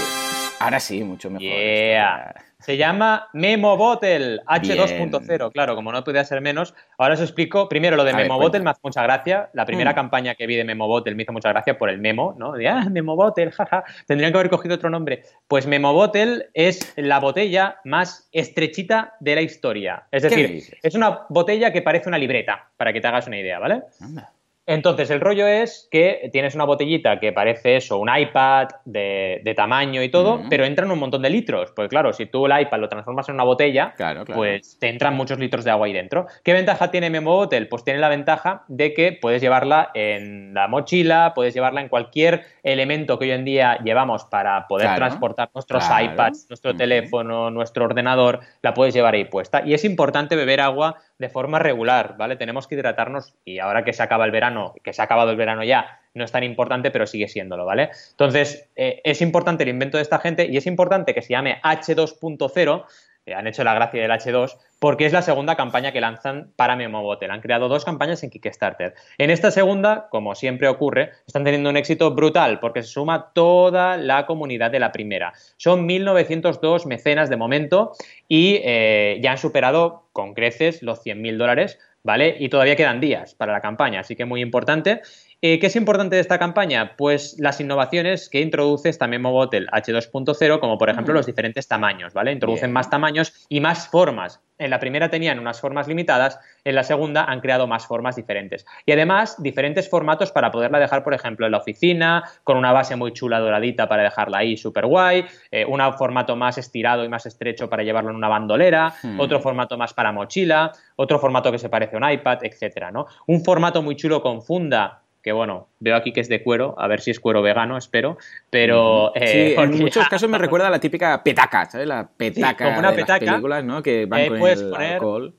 Ahora 0.59 0.79
sí, 0.79 1.03
mucho 1.03 1.31
mejor. 1.31 1.41
Yeah. 1.41 2.35
Se 2.59 2.75
llama 2.75 3.29
Memo 3.31 3.77
Bottle 3.77 4.41
H2.0. 4.45 5.51
Claro, 5.53 5.75
como 5.75 5.93
no 5.93 6.03
podía 6.03 6.25
ser 6.25 6.41
menos. 6.41 6.73
Ahora 6.97 7.13
os 7.13 7.21
explico. 7.21 7.69
Primero, 7.69 7.95
lo 7.95 8.03
de 8.03 8.13
Memo 8.13 8.37
Bottle 8.37 8.59
me 8.59 8.71
hace 8.71 8.81
mucha 8.83 9.01
gracia. 9.01 9.49
La 9.53 9.65
primera 9.65 9.93
mm. 9.93 9.95
campaña 9.95 10.35
que 10.35 10.45
vi 10.45 10.57
de 10.57 10.65
Memo 10.65 10.85
Bottle 10.85 11.15
me 11.15 11.23
hizo 11.23 11.31
mucha 11.31 11.49
gracia 11.49 11.77
por 11.77 11.89
el 11.89 11.99
memo, 11.99 12.35
¿no? 12.37 12.51
De, 12.51 12.67
ah, 12.67 12.85
Memo 12.91 13.15
Bottle, 13.15 13.51
jaja. 13.51 13.85
Tendrían 14.07 14.33
que 14.33 14.39
haber 14.39 14.49
cogido 14.49 14.75
otro 14.75 14.89
nombre. 14.89 15.23
Pues 15.47 15.67
Memo 15.67 15.93
Bottle 15.93 16.49
es 16.53 16.93
la 16.97 17.19
botella 17.19 17.77
más 17.85 18.27
estrechita 18.33 19.15
de 19.21 19.35
la 19.35 19.41
historia. 19.41 20.03
Es 20.11 20.23
decir, 20.23 20.63
es 20.83 20.95
una 20.95 21.21
botella 21.29 21.71
que 21.71 21.81
parece 21.81 22.09
una 22.09 22.17
libreta, 22.17 22.69
para 22.75 22.91
que 22.91 22.99
te 22.99 23.07
hagas 23.07 23.27
una 23.27 23.39
idea, 23.39 23.59
¿vale? 23.59 23.83
Anda. 24.01 24.33
Entonces, 24.69 25.09
el 25.09 25.19
rollo 25.19 25.47
es 25.47 25.87
que 25.89 26.29
tienes 26.31 26.53
una 26.53 26.63
botellita 26.63 27.19
que 27.19 27.33
parece 27.33 27.77
eso, 27.77 27.97
un 27.97 28.07
iPad 28.15 28.67
de, 28.85 29.53
tamaño 29.55 30.03
y 30.03 30.09
todo, 30.09 30.43
pero 30.47 30.63
entran 30.63 30.91
un 30.91 30.99
montón 30.99 31.23
de 31.23 31.31
litros. 31.31 31.71
Pues 31.75 31.89
claro, 31.89 32.13
si 32.13 32.27
tú 32.27 32.45
el 32.45 32.61
iPad 32.61 32.77
lo 32.77 32.87
transformas 32.87 33.27
en 33.29 33.33
una 33.33 33.45
botella, 33.45 33.95
pues 34.31 34.77
te 34.79 34.89
entran 34.89 35.15
muchos 35.15 35.39
litros 35.39 35.65
de 35.65 35.71
agua 35.71 35.87
ahí 35.87 35.93
dentro. 35.93 36.27
¿Qué 36.43 36.53
ventaja 36.53 36.91
tiene 36.91 37.09
Memo 37.09 37.31
Bottle? 37.31 37.65
Pues 37.65 37.83
tiene 37.83 37.99
la 37.99 38.09
ventaja 38.09 38.63
de 38.67 38.93
que 38.93 39.11
puedes 39.11 39.41
llevarla 39.41 39.89
en 39.95 40.53
la 40.53 40.67
mochila, 40.67 41.31
puedes 41.33 41.55
llevarla 41.55 41.81
en 41.81 41.89
cualquier 41.89 42.43
elemento 42.61 43.17
que 43.17 43.25
hoy 43.25 43.31
en 43.31 43.45
día 43.45 43.79
llevamos 43.83 44.25
para 44.25 44.67
poder 44.67 44.93
transportar 44.93 45.49
nuestros 45.51 45.83
iPads, 45.83 46.45
nuestro 46.47 46.75
teléfono, 46.75 47.49
nuestro 47.49 47.85
ordenador, 47.85 48.41
la 48.61 48.75
puedes 48.75 48.93
llevar 48.93 49.15
ahí 49.15 49.25
puesta. 49.25 49.63
Y 49.65 49.73
es 49.73 49.83
importante 49.83 50.35
beber 50.35 50.61
agua 50.61 50.97
de 51.19 51.29
forma 51.29 51.59
regular, 51.59 52.15
¿vale? 52.17 52.37
Tenemos 52.37 52.65
que 52.65 52.75
hidratarnos 52.75 53.35
y 53.43 53.59
ahora 53.59 53.83
que 53.83 53.93
se 53.93 54.01
acaba 54.01 54.25
el 54.25 54.31
verano, 54.31 54.73
que 54.81 54.93
se 54.93 55.01
ha 55.01 55.05
acabado 55.05 55.29
el 55.31 55.37
verano 55.37 55.63
ya, 55.65 55.99
no 56.13 56.23
es 56.23 56.31
tan 56.31 56.43
importante, 56.43 56.91
pero 56.91 57.05
sigue 57.05 57.27
siéndolo, 57.27 57.65
¿vale? 57.65 57.89
Entonces, 58.11 58.69
eh, 58.77 59.01
es 59.03 59.21
importante 59.21 59.63
el 59.63 59.69
invento 59.69 59.97
de 59.97 60.03
esta 60.03 60.19
gente 60.19 60.47
y 60.49 60.55
es 60.55 60.65
importante 60.65 61.13
que 61.13 61.21
se 61.21 61.33
llame 61.33 61.59
H2.0 61.61 62.85
han 63.33 63.47
hecho 63.47 63.63
la 63.63 63.73
gracia 63.73 64.01
del 64.01 64.11
H2, 64.11 64.57
porque 64.79 65.05
es 65.05 65.13
la 65.13 65.21
segunda 65.21 65.55
campaña 65.55 65.91
que 65.91 66.01
lanzan 66.01 66.51
para 66.55 66.75
MemoBottle. 66.75 67.31
Han 67.31 67.41
creado 67.41 67.67
dos 67.67 67.85
campañas 67.85 68.23
en 68.23 68.29
Kickstarter. 68.29 68.93
En 69.17 69.29
esta 69.29 69.51
segunda, 69.51 70.07
como 70.09 70.35
siempre 70.35 70.67
ocurre, 70.67 71.11
están 71.27 71.43
teniendo 71.43 71.69
un 71.69 71.77
éxito 71.77 72.11
brutal, 72.11 72.59
porque 72.59 72.83
se 72.83 72.89
suma 72.89 73.31
toda 73.33 73.97
la 73.97 74.25
comunidad 74.25 74.71
de 74.71 74.79
la 74.79 74.91
primera. 74.91 75.33
Son 75.57 75.87
1.902 75.87 76.85
mecenas 76.85 77.29
de 77.29 77.37
momento 77.37 77.93
y 78.27 78.61
eh, 78.63 79.19
ya 79.21 79.31
han 79.31 79.37
superado 79.37 80.09
con 80.13 80.33
creces 80.33 80.81
los 80.83 81.03
100.000 81.05 81.37
dólares, 81.37 81.79
¿vale? 82.03 82.35
Y 82.39 82.49
todavía 82.49 82.75
quedan 82.75 82.99
días 82.99 83.35
para 83.35 83.53
la 83.53 83.61
campaña, 83.61 84.01
así 84.01 84.15
que 84.15 84.25
muy 84.25 84.41
importante. 84.41 85.01
Eh, 85.41 85.57
¿Qué 85.59 85.67
es 85.67 85.75
importante 85.77 86.17
de 86.17 86.21
esta 86.21 86.37
campaña? 86.37 86.97
Pues 86.97 87.37
las 87.39 87.61
innovaciones 87.61 88.27
que 88.27 88.41
introduce 88.41 88.89
esta 88.89 89.07
MemoBottle 89.07 89.67
H2.0, 89.67 90.59
como 90.59 90.77
por 90.77 90.89
ejemplo 90.89 91.13
los 91.13 91.25
diferentes 91.25 91.65
tamaños, 91.65 92.13
¿vale? 92.13 92.33
Introducen 92.33 92.73
más 92.73 92.89
tamaños 92.89 93.45
y 93.47 93.61
más 93.61 93.87
formas. 93.87 94.41
En 94.57 94.69
la 94.69 94.81
primera 94.81 95.09
tenían 95.09 95.39
unas 95.39 95.61
formas 95.61 95.87
limitadas, 95.87 96.37
en 96.65 96.75
la 96.75 96.83
segunda 96.83 97.23
han 97.23 97.39
creado 97.39 97.67
más 97.67 97.87
formas 97.87 98.17
diferentes. 98.17 98.65
Y 98.85 98.91
además, 98.91 99.41
diferentes 99.41 99.89
formatos 99.89 100.33
para 100.33 100.51
poderla 100.51 100.77
dejar, 100.77 101.05
por 101.05 101.13
ejemplo, 101.13 101.45
en 101.45 101.53
la 101.53 101.59
oficina, 101.59 102.25
con 102.43 102.57
una 102.57 102.73
base 102.73 102.97
muy 102.97 103.13
chula 103.13 103.39
doradita 103.39 103.87
para 103.87 104.03
dejarla 104.03 104.39
ahí 104.39 104.57
súper 104.57 104.87
guay, 104.87 105.25
eh, 105.51 105.63
un 105.63 105.79
formato 105.93 106.35
más 106.35 106.57
estirado 106.57 107.05
y 107.05 107.07
más 107.07 107.25
estrecho 107.25 107.69
para 107.69 107.83
llevarlo 107.83 108.09
en 108.09 108.17
una 108.17 108.27
bandolera, 108.27 108.93
hmm. 109.01 109.17
otro 109.17 109.39
formato 109.39 109.77
más 109.77 109.93
para 109.93 110.11
mochila, 110.11 110.73
otro 110.97 111.17
formato 111.17 111.49
que 111.49 111.59
se 111.59 111.69
parece 111.69 111.95
a 111.95 111.99
un 111.99 112.11
iPad, 112.11 112.39
etcétera, 112.41 112.91
¿no? 112.91 113.05
Un 113.27 113.41
formato 113.45 113.81
muy 113.81 113.95
chulo 113.95 114.21
con 114.21 114.41
funda 114.41 115.03
que 115.29 115.33
bueno, 115.33 115.67
veo 115.79 115.95
aquí 115.95 116.11
que 116.11 116.21
es 116.21 116.27
de 116.27 116.41
cuero, 116.41 116.73
a 116.79 116.87
ver 116.87 117.01
si 117.01 117.11
es 117.11 117.19
cuero 117.19 117.43
vegano, 117.43 117.77
espero, 117.77 118.17
pero... 118.49 119.11
Eh, 119.13 119.53
en 119.55 119.77
muchos 119.79 120.09
casos 120.09 120.27
me 120.27 120.39
recuerda 120.39 120.65
a 120.65 120.69
la 120.71 120.79
típica 120.79 121.21
petaca, 121.23 121.65
¿sabes? 121.65 121.85
La 121.85 122.09
petaca 122.17 122.65
como 122.65 122.79
una 122.79 122.89
de 122.89 122.95
petaca, 122.95 123.25
las 123.25 123.33
películas, 123.35 123.63
¿no? 123.63 123.83
Que 123.83 124.07
van 124.07 124.27
con 124.27 124.47
el 124.47 124.73
alcohol. 124.73 125.35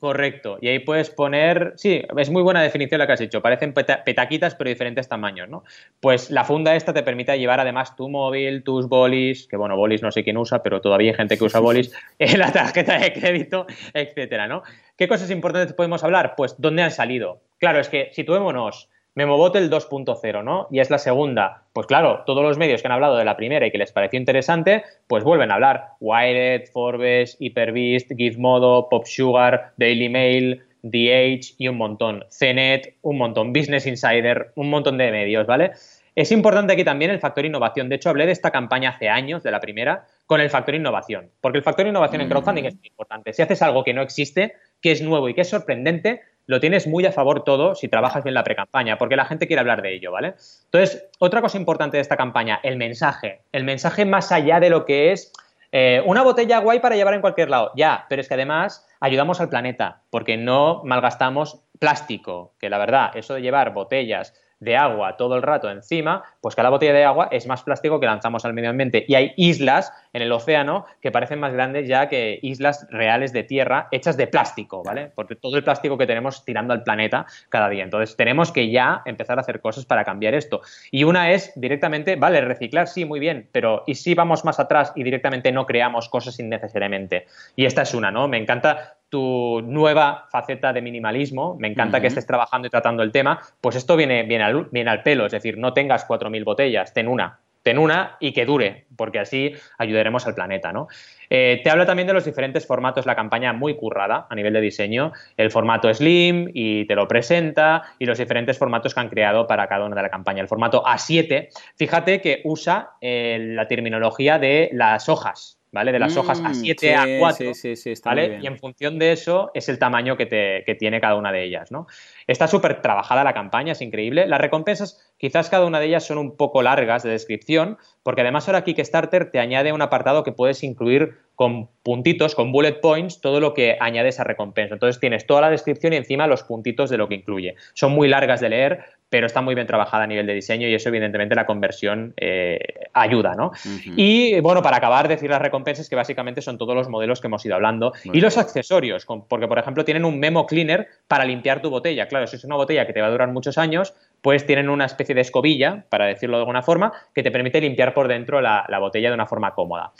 Correcto, 0.00 0.56
y 0.62 0.68
ahí 0.68 0.78
puedes 0.78 1.10
poner, 1.10 1.74
sí, 1.76 2.02
es 2.16 2.30
muy 2.30 2.42
buena 2.42 2.62
definición 2.62 2.98
la 2.98 3.06
que 3.06 3.12
has 3.12 3.20
hecho, 3.20 3.42
parecen 3.42 3.74
petaquitas 3.74 4.54
pero 4.54 4.70
diferentes 4.70 5.08
tamaños, 5.08 5.48
¿no? 5.50 5.62
Pues 6.00 6.30
la 6.30 6.44
funda 6.44 6.74
esta 6.74 6.94
te 6.94 7.02
permite 7.02 7.38
llevar 7.38 7.60
además 7.60 7.94
tu 7.96 8.08
móvil, 8.08 8.64
tus 8.64 8.88
bolis, 8.88 9.46
que 9.46 9.58
bueno, 9.58 9.76
bolis 9.76 10.00
no 10.00 10.10
sé 10.10 10.24
quién 10.24 10.38
usa, 10.38 10.62
pero 10.62 10.80
todavía 10.80 11.10
hay 11.10 11.16
gente 11.18 11.36
que 11.36 11.44
usa 11.44 11.60
bolis, 11.60 11.94
la 12.36 12.50
tarjeta 12.50 12.98
de 12.98 13.12
crédito, 13.12 13.66
etcétera, 13.92 14.48
¿no? 14.48 14.62
¿Qué 14.96 15.06
cosas 15.06 15.30
importantes 15.30 15.74
podemos 15.74 16.02
hablar? 16.02 16.34
Pues 16.34 16.56
dónde 16.58 16.82
han 16.82 16.90
salido. 16.90 17.42
Claro, 17.58 17.78
es 17.78 17.90
que 17.90 18.08
situémonos, 18.12 18.88
el 19.16 19.70
2.0, 19.70 20.44
¿no? 20.44 20.68
Y 20.70 20.80
es 20.80 20.90
la 20.90 20.98
segunda. 20.98 21.64
Pues 21.72 21.86
claro, 21.86 22.22
todos 22.26 22.42
los 22.42 22.58
medios 22.58 22.80
que 22.80 22.88
han 22.88 22.92
hablado 22.92 23.16
de 23.16 23.24
la 23.24 23.36
primera 23.36 23.66
y 23.66 23.70
que 23.70 23.78
les 23.78 23.92
pareció 23.92 24.18
interesante, 24.18 24.84
pues 25.06 25.24
vuelven 25.24 25.50
a 25.50 25.54
hablar. 25.54 25.88
Wired, 26.00 26.66
Forbes, 26.72 27.36
Hyperbeast, 27.40 28.12
Gizmodo, 28.16 28.88
PopSugar, 28.88 29.72
Daily 29.76 30.08
Mail, 30.08 30.62
The 30.88 31.14
Age 31.14 31.54
y 31.58 31.68
un 31.68 31.76
montón. 31.76 32.24
CNET, 32.30 32.96
un 33.02 33.18
montón. 33.18 33.52
Business 33.52 33.86
Insider, 33.86 34.52
un 34.54 34.70
montón 34.70 34.96
de 34.98 35.10
medios, 35.10 35.46
¿vale? 35.46 35.72
Es 36.16 36.32
importante 36.32 36.72
aquí 36.72 36.84
también 36.84 37.10
el 37.10 37.20
factor 37.20 37.46
innovación. 37.46 37.88
De 37.88 37.94
hecho, 37.94 38.10
hablé 38.10 38.26
de 38.26 38.32
esta 38.32 38.50
campaña 38.50 38.90
hace 38.90 39.08
años, 39.08 39.42
de 39.42 39.50
la 39.50 39.60
primera, 39.60 40.06
con 40.26 40.40
el 40.40 40.50
factor 40.50 40.74
innovación. 40.74 41.30
Porque 41.40 41.58
el 41.58 41.64
factor 41.64 41.86
innovación 41.86 42.20
en 42.20 42.28
crowdfunding 42.28 42.64
es 42.64 42.76
muy 42.76 42.88
importante. 42.88 43.32
Si 43.32 43.42
haces 43.42 43.62
algo 43.62 43.84
que 43.84 43.94
no 43.94 44.02
existe, 44.02 44.54
que 44.80 44.92
es 44.92 45.02
nuevo 45.02 45.28
y 45.28 45.34
que 45.34 45.42
es 45.42 45.48
sorprendente, 45.48 46.22
lo 46.46 46.58
tienes 46.58 46.86
muy 46.86 47.06
a 47.06 47.12
favor 47.12 47.44
todo 47.44 47.74
si 47.74 47.88
trabajas 47.88 48.24
bien 48.24 48.34
la 48.34 48.42
pre-campaña, 48.42 48.98
porque 48.98 49.16
la 49.16 49.24
gente 49.24 49.46
quiere 49.46 49.60
hablar 49.60 49.82
de 49.82 49.94
ello, 49.94 50.10
¿vale? 50.10 50.34
Entonces, 50.64 51.08
otra 51.18 51.40
cosa 51.40 51.58
importante 51.58 51.96
de 51.96 52.00
esta 52.00 52.16
campaña, 52.16 52.58
el 52.62 52.76
mensaje. 52.76 53.42
El 53.52 53.64
mensaje 53.64 54.04
más 54.04 54.32
allá 54.32 54.58
de 54.58 54.70
lo 54.70 54.84
que 54.84 55.12
es 55.12 55.32
eh, 55.72 56.02
una 56.04 56.22
botella 56.22 56.58
guay 56.58 56.80
para 56.80 56.96
llevar 56.96 57.14
en 57.14 57.20
cualquier 57.20 57.50
lado. 57.50 57.70
Ya, 57.76 58.06
pero 58.08 58.20
es 58.20 58.28
que 58.28 58.34
además 58.34 58.86
ayudamos 58.98 59.40
al 59.40 59.48
planeta, 59.48 60.02
porque 60.10 60.36
no 60.36 60.82
malgastamos 60.84 61.62
plástico, 61.78 62.54
que 62.58 62.68
la 62.68 62.78
verdad, 62.78 63.16
eso 63.16 63.34
de 63.34 63.42
llevar 63.42 63.72
botellas 63.72 64.34
de 64.60 64.76
agua 64.76 65.16
todo 65.16 65.36
el 65.36 65.42
rato 65.42 65.70
encima, 65.70 66.22
pues 66.40 66.54
cada 66.54 66.70
botella 66.70 66.92
de 66.92 67.04
agua 67.04 67.28
es 67.32 67.46
más 67.46 67.62
plástico 67.62 67.98
que 67.98 68.06
lanzamos 68.06 68.44
al 68.44 68.52
medio 68.52 68.70
ambiente. 68.70 69.04
Y 69.08 69.14
hay 69.14 69.32
islas 69.36 69.92
en 70.12 70.22
el 70.22 70.30
océano 70.32 70.86
que 71.00 71.10
parecen 71.10 71.40
más 71.40 71.52
grandes 71.52 71.88
ya 71.88 72.08
que 72.08 72.38
islas 72.42 72.86
reales 72.90 73.32
de 73.32 73.42
tierra 73.42 73.88
hechas 73.90 74.16
de 74.16 74.26
plástico, 74.26 74.82
¿vale? 74.84 75.10
Porque 75.14 75.34
todo 75.34 75.56
el 75.56 75.64
plástico 75.64 75.98
que 75.98 76.06
tenemos 76.06 76.44
tirando 76.44 76.74
al 76.74 76.82
planeta 76.82 77.26
cada 77.48 77.68
día. 77.68 77.84
Entonces 77.84 78.16
tenemos 78.16 78.52
que 78.52 78.70
ya 78.70 79.02
empezar 79.06 79.38
a 79.38 79.40
hacer 79.42 79.60
cosas 79.60 79.84
para 79.86 80.04
cambiar 80.04 80.34
esto. 80.34 80.60
Y 80.90 81.04
una 81.04 81.32
es 81.32 81.52
directamente, 81.56 82.16
vale, 82.16 82.40
reciclar 82.42 82.86
sí, 82.86 83.04
muy 83.04 83.18
bien, 83.18 83.48
pero 83.52 83.82
¿y 83.86 83.94
si 83.94 84.14
vamos 84.14 84.44
más 84.44 84.60
atrás 84.60 84.92
y 84.94 85.02
directamente 85.02 85.52
no 85.52 85.66
creamos 85.66 86.08
cosas 86.08 86.38
innecesariamente? 86.38 87.26
Y 87.56 87.64
esta 87.64 87.82
es 87.82 87.94
una, 87.94 88.10
¿no? 88.10 88.28
Me 88.28 88.36
encanta 88.38 88.99
tu 89.10 89.60
nueva 89.62 90.26
faceta 90.30 90.72
de 90.72 90.80
minimalismo, 90.80 91.56
me 91.58 91.68
encanta 91.68 92.00
que 92.00 92.06
estés 92.06 92.26
trabajando 92.26 92.68
y 92.68 92.70
tratando 92.70 93.02
el 93.02 93.12
tema, 93.12 93.40
pues 93.60 93.76
esto 93.76 93.96
viene, 93.96 94.22
viene, 94.22 94.44
al, 94.44 94.68
viene 94.70 94.90
al 94.90 95.02
pelo, 95.02 95.26
es 95.26 95.32
decir, 95.32 95.58
no 95.58 95.74
tengas 95.74 96.06
4.000 96.08 96.44
botellas, 96.44 96.94
ten 96.94 97.08
una, 97.08 97.40
ten 97.62 97.78
una 97.78 98.16
y 98.20 98.32
que 98.32 98.46
dure, 98.46 98.86
porque 98.96 99.18
así 99.18 99.52
ayudaremos 99.78 100.26
al 100.26 100.34
planeta, 100.34 100.72
¿no? 100.72 100.88
Eh, 101.28 101.60
te 101.62 101.70
habla 101.70 101.86
también 101.86 102.08
de 102.08 102.14
los 102.14 102.24
diferentes 102.24 102.66
formatos, 102.66 103.06
la 103.06 103.14
campaña 103.14 103.52
muy 103.52 103.76
currada 103.76 104.26
a 104.28 104.34
nivel 104.34 104.52
de 104.52 104.60
diseño, 104.60 105.12
el 105.36 105.50
formato 105.50 105.92
Slim 105.92 106.50
y 106.54 106.86
te 106.86 106.94
lo 106.94 107.06
presenta 107.06 107.82
y 107.98 108.06
los 108.06 108.18
diferentes 108.18 108.58
formatos 108.58 108.94
que 108.94 109.00
han 109.00 109.08
creado 109.08 109.46
para 109.46 109.68
cada 109.68 109.84
una 109.84 109.96
de 109.96 110.02
la 110.02 110.08
campaña. 110.08 110.42
El 110.42 110.48
formato 110.48 110.82
A7, 110.84 111.48
fíjate 111.76 112.20
que 112.20 112.40
usa 112.44 112.92
eh, 113.00 113.38
la 113.54 113.68
terminología 113.68 114.38
de 114.38 114.70
las 114.72 115.08
hojas, 115.08 115.59
¿vale? 115.72 115.92
De 115.92 115.98
las 115.98 116.16
hojas 116.16 116.40
a 116.44 116.54
7 116.54 116.94
mm, 116.94 116.98
a 116.98 117.18
4, 117.18 117.54
sí, 117.54 117.76
sí, 117.76 117.92
¿vale? 118.04 118.38
Y 118.42 118.46
en 118.46 118.58
función 118.58 118.98
de 118.98 119.12
eso 119.12 119.50
es 119.54 119.68
el 119.68 119.78
tamaño 119.78 120.16
que, 120.16 120.26
te, 120.26 120.64
que 120.64 120.74
tiene 120.74 121.00
cada 121.00 121.14
una 121.14 121.32
de 121.32 121.44
ellas, 121.44 121.70
¿no? 121.70 121.86
Está 122.26 122.48
súper 122.48 122.82
trabajada 122.82 123.24
la 123.24 123.34
campaña, 123.34 123.72
es 123.72 123.80
increíble. 123.80 124.26
Las 124.26 124.40
recompensas, 124.40 125.12
quizás 125.18 125.48
cada 125.48 125.66
una 125.66 125.80
de 125.80 125.86
ellas 125.86 126.04
son 126.04 126.18
un 126.18 126.36
poco 126.36 126.62
largas 126.62 127.02
de 127.02 127.10
descripción, 127.10 127.78
porque 128.02 128.22
además 128.22 128.48
ahora 128.48 128.64
Kickstarter 128.64 129.30
te 129.30 129.38
añade 129.38 129.72
un 129.72 129.82
apartado 129.82 130.24
que 130.24 130.32
puedes 130.32 130.62
incluir 130.62 131.18
con 131.34 131.68
puntitos, 131.82 132.34
con 132.34 132.52
bullet 132.52 132.80
points, 132.80 133.20
todo 133.20 133.40
lo 133.40 133.54
que 133.54 133.76
añade 133.80 134.10
esa 134.10 134.24
recompensa. 134.24 134.74
Entonces 134.74 135.00
tienes 135.00 135.26
toda 135.26 135.40
la 135.40 135.50
descripción 135.50 135.92
y 135.92 135.96
encima 135.96 136.26
los 136.26 136.42
puntitos 136.42 136.90
de 136.90 136.98
lo 136.98 137.08
que 137.08 137.14
incluye. 137.14 137.54
Son 137.74 137.92
muy 137.92 138.08
largas 138.08 138.40
de 138.40 138.50
leer, 138.50 138.80
pero 139.08 139.26
está 139.26 139.40
muy 139.40 139.54
bien 139.54 139.66
trabajada 139.66 140.04
a 140.04 140.06
nivel 140.06 140.26
de 140.26 140.34
diseño 140.34 140.68
y 140.68 140.74
eso 140.74 140.88
evidentemente 140.88 141.34
la 141.34 141.46
conversión 141.46 142.14
eh, 142.16 142.58
ayuda, 143.00 143.34
¿no? 143.34 143.52
Y 143.96 144.40
bueno, 144.40 144.62
para 144.62 144.76
acabar, 144.76 145.08
decir 145.08 145.30
las 145.30 145.42
recompensas 145.42 145.88
que 145.88 145.96
básicamente 145.96 146.42
son 146.42 146.58
todos 146.58 146.74
los 146.74 146.88
modelos 146.88 147.20
que 147.20 147.26
hemos 147.26 147.44
ido 147.44 147.54
hablando 147.54 147.92
y 148.04 148.20
los 148.20 148.38
accesorios, 148.38 149.06
porque 149.28 149.48
por 149.48 149.58
ejemplo 149.58 149.84
tienen 149.84 150.04
un 150.04 150.18
memo 150.18 150.46
cleaner 150.46 150.88
para 151.08 151.24
limpiar 151.24 151.62
tu 151.62 151.70
botella. 151.70 152.08
Claro, 152.08 152.26
si 152.26 152.36
es 152.36 152.44
una 152.44 152.56
botella 152.56 152.86
que 152.86 152.92
te 152.92 153.00
va 153.00 153.08
a 153.08 153.10
durar 153.10 153.32
muchos 153.32 153.58
años, 153.58 153.94
pues 154.20 154.46
tienen 154.46 154.68
una 154.68 154.84
especie 154.84 155.14
de 155.14 155.22
escobilla, 155.22 155.84
para 155.88 156.06
decirlo 156.06 156.36
de 156.36 156.42
alguna 156.42 156.62
forma, 156.62 156.92
que 157.14 157.22
te 157.22 157.30
permite 157.30 157.60
limpiar 157.60 157.94
por 157.94 158.08
dentro 158.08 158.40
la 158.40 158.78
botella 158.78 159.08
de 159.08 159.14
una 159.14 159.26
forma 159.26 159.54
cómoda. 159.54 159.92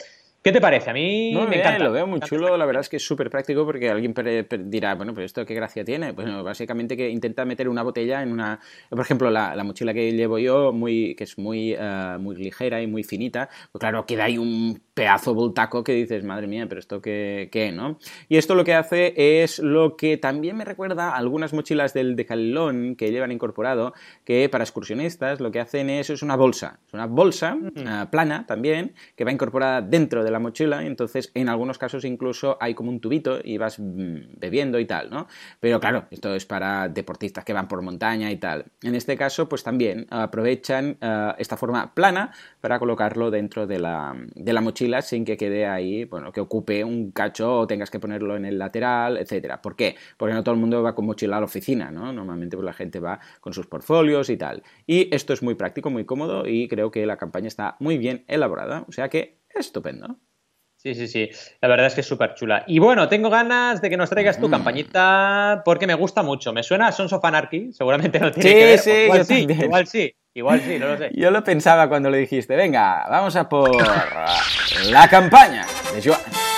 ¿Qué 0.43 0.51
te 0.51 0.59
parece? 0.59 0.89
A 0.89 0.93
mí 0.93 1.33
me 1.47 1.59
encanta. 1.59 1.83
Lo 1.83 1.91
veo 1.91 2.07
muy 2.07 2.19
chulo, 2.19 2.57
la 2.57 2.65
verdad 2.65 2.81
es 2.81 2.89
que 2.89 2.97
es 2.97 3.05
súper 3.05 3.29
práctico 3.29 3.63
porque 3.63 3.91
alguien 3.91 4.15
dirá, 4.65 4.95
bueno, 4.95 5.13
pero 5.13 5.23
esto 5.23 5.45
qué 5.45 5.53
gracia 5.53 5.85
tiene. 5.85 6.13
Bueno, 6.13 6.43
básicamente 6.43 6.97
que 6.97 7.09
intenta 7.09 7.45
meter 7.45 7.69
una 7.69 7.83
botella 7.83 8.23
en 8.23 8.31
una... 8.31 8.59
Por 8.89 9.01
ejemplo, 9.01 9.29
la, 9.29 9.63
mochila 9.63 9.93
que 9.93 10.11
llevo 10.13 10.39
yo, 10.39 10.73
muy, 10.73 11.13
que 11.13 11.25
es 11.25 11.37
muy, 11.37 11.75
eh, 11.77 12.17
muy 12.19 12.37
ligera 12.37 12.81
y 12.81 12.87
muy 12.87 13.03
finita, 13.03 13.49
pues 13.71 13.79
claro, 13.79 14.07
queda 14.07 14.23
ahí 14.23 14.39
un 14.39 14.81
pedazo 15.01 15.33
voltaco 15.33 15.83
que 15.83 15.93
dices, 15.93 16.23
madre 16.23 16.45
mía, 16.45 16.67
pero 16.69 16.77
esto 16.77 17.01
qué, 17.01 17.49
qué, 17.51 17.71
¿no? 17.71 17.97
Y 18.29 18.37
esto 18.37 18.53
lo 18.53 18.63
que 18.63 18.75
hace 18.75 19.15
es 19.15 19.57
lo 19.57 19.97
que 19.97 20.17
también 20.17 20.55
me 20.55 20.63
recuerda 20.63 21.09
a 21.09 21.15
algunas 21.15 21.53
mochilas 21.53 21.95
del 21.95 22.15
Decathlon 22.15 22.95
que 22.95 23.09
llevan 23.09 23.31
incorporado, 23.31 23.95
que 24.25 24.47
para 24.47 24.63
excursionistas 24.63 25.39
lo 25.39 25.51
que 25.51 25.59
hacen 25.59 25.89
es, 25.89 26.11
es 26.11 26.21
una 26.21 26.35
bolsa. 26.35 26.77
Es 26.85 26.93
una 26.93 27.07
bolsa 27.07 27.57
eh, 27.75 28.05
plana 28.11 28.45
también, 28.45 28.93
que 29.15 29.23
va 29.23 29.31
incorporada 29.31 29.81
dentro 29.81 30.23
de 30.23 30.29
la 30.29 30.37
mochila 30.37 30.83
y 30.83 30.85
entonces 30.85 31.31
en 31.33 31.49
algunos 31.49 31.79
casos 31.79 32.05
incluso 32.05 32.59
hay 32.61 32.75
como 32.75 32.91
un 32.91 32.99
tubito 32.99 33.39
y 33.43 33.57
vas 33.57 33.79
mm, 33.79 34.37
bebiendo 34.37 34.79
y 34.79 34.85
tal, 34.85 35.09
¿no? 35.09 35.27
Pero 35.59 35.79
claro, 35.79 36.05
esto 36.11 36.35
es 36.35 36.45
para 36.45 36.89
deportistas 36.89 37.43
que 37.43 37.53
van 37.53 37.67
por 37.67 37.81
montaña 37.81 38.29
y 38.29 38.37
tal. 38.37 38.65
En 38.83 38.93
este 38.93 39.17
caso, 39.17 39.49
pues 39.49 39.63
también 39.63 40.05
aprovechan 40.11 40.97
eh, 41.01 41.33
esta 41.39 41.57
forma 41.57 41.95
plana 41.95 42.31
para 42.59 42.77
colocarlo 42.77 43.31
dentro 43.31 43.65
de 43.65 43.79
la, 43.79 44.15
de 44.35 44.53
la 44.53 44.61
mochila 44.61 44.90
sin 45.01 45.23
que 45.25 45.37
quede 45.37 45.65
ahí, 45.65 46.05
bueno, 46.05 46.31
que 46.31 46.41
ocupe 46.41 46.83
un 46.83 47.11
cacho 47.11 47.59
o 47.59 47.67
tengas 47.67 47.89
que 47.89 47.99
ponerlo 47.99 48.35
en 48.35 48.45
el 48.45 48.59
lateral, 48.59 49.17
etcétera. 49.17 49.61
¿Por 49.61 49.75
qué? 49.75 49.95
Porque 50.17 50.33
no 50.33 50.43
todo 50.43 50.55
el 50.55 50.61
mundo 50.61 50.83
va 50.83 50.95
con 50.95 51.05
mochila 51.05 51.37
a 51.37 51.39
la 51.39 51.45
oficina, 51.45 51.91
¿no? 51.91 52.11
Normalmente 52.11 52.57
pues, 52.57 52.65
la 52.65 52.73
gente 52.73 52.99
va 52.99 53.19
con 53.39 53.53
sus 53.53 53.67
portfolios 53.67 54.29
y 54.29 54.37
tal. 54.37 54.63
Y 54.85 55.13
esto 55.15 55.33
es 55.33 55.41
muy 55.43 55.55
práctico, 55.55 55.89
muy 55.89 56.05
cómodo 56.05 56.47
y 56.47 56.67
creo 56.67 56.91
que 56.91 57.05
la 57.05 57.17
campaña 57.17 57.47
está 57.47 57.77
muy 57.79 57.97
bien 57.97 58.25
elaborada, 58.27 58.85
o 58.87 58.91
sea 58.91 59.09
que 59.09 59.39
estupendo. 59.55 60.19
Sí, 60.81 60.95
sí, 60.95 61.07
sí. 61.07 61.29
La 61.61 61.67
verdad 61.67 61.85
es 61.85 61.93
que 61.93 62.01
es 62.01 62.07
súper 62.07 62.33
chula. 62.33 62.63
Y 62.65 62.79
bueno, 62.79 63.07
tengo 63.07 63.29
ganas 63.29 63.83
de 63.83 63.89
que 63.91 63.97
nos 63.97 64.09
traigas 64.09 64.39
tu 64.39 64.47
mm. 64.47 64.51
campañita 64.51 65.61
porque 65.63 65.85
me 65.85 65.93
gusta 65.93 66.23
mucho. 66.23 66.53
Me 66.53 66.63
suena 66.63 66.87
a 66.87 66.91
Sons 66.91 67.13
of 67.13 67.23
Anarchy, 67.23 67.71
seguramente 67.71 68.19
no 68.19 68.31
tiene 68.31 68.49
que 68.49 68.65
ver. 68.65 68.79
Sí, 68.79 68.91
igual 68.91 69.25
sí, 69.25 69.47
igual 69.47 69.87
sí. 69.87 70.15
Igual 70.33 70.61
sí, 70.61 70.79
no 70.79 70.87
lo 70.87 70.97
sé. 70.97 71.11
Yo 71.13 71.29
lo 71.29 71.43
pensaba 71.43 71.87
cuando 71.87 72.09
le 72.09 72.17
dijiste, 72.17 72.55
venga, 72.55 73.05
vamos 73.09 73.35
a 73.35 73.47
por 73.47 73.69
la 74.89 75.07
campaña 75.07 75.67
de 75.93 76.01
Joan. 76.01 76.50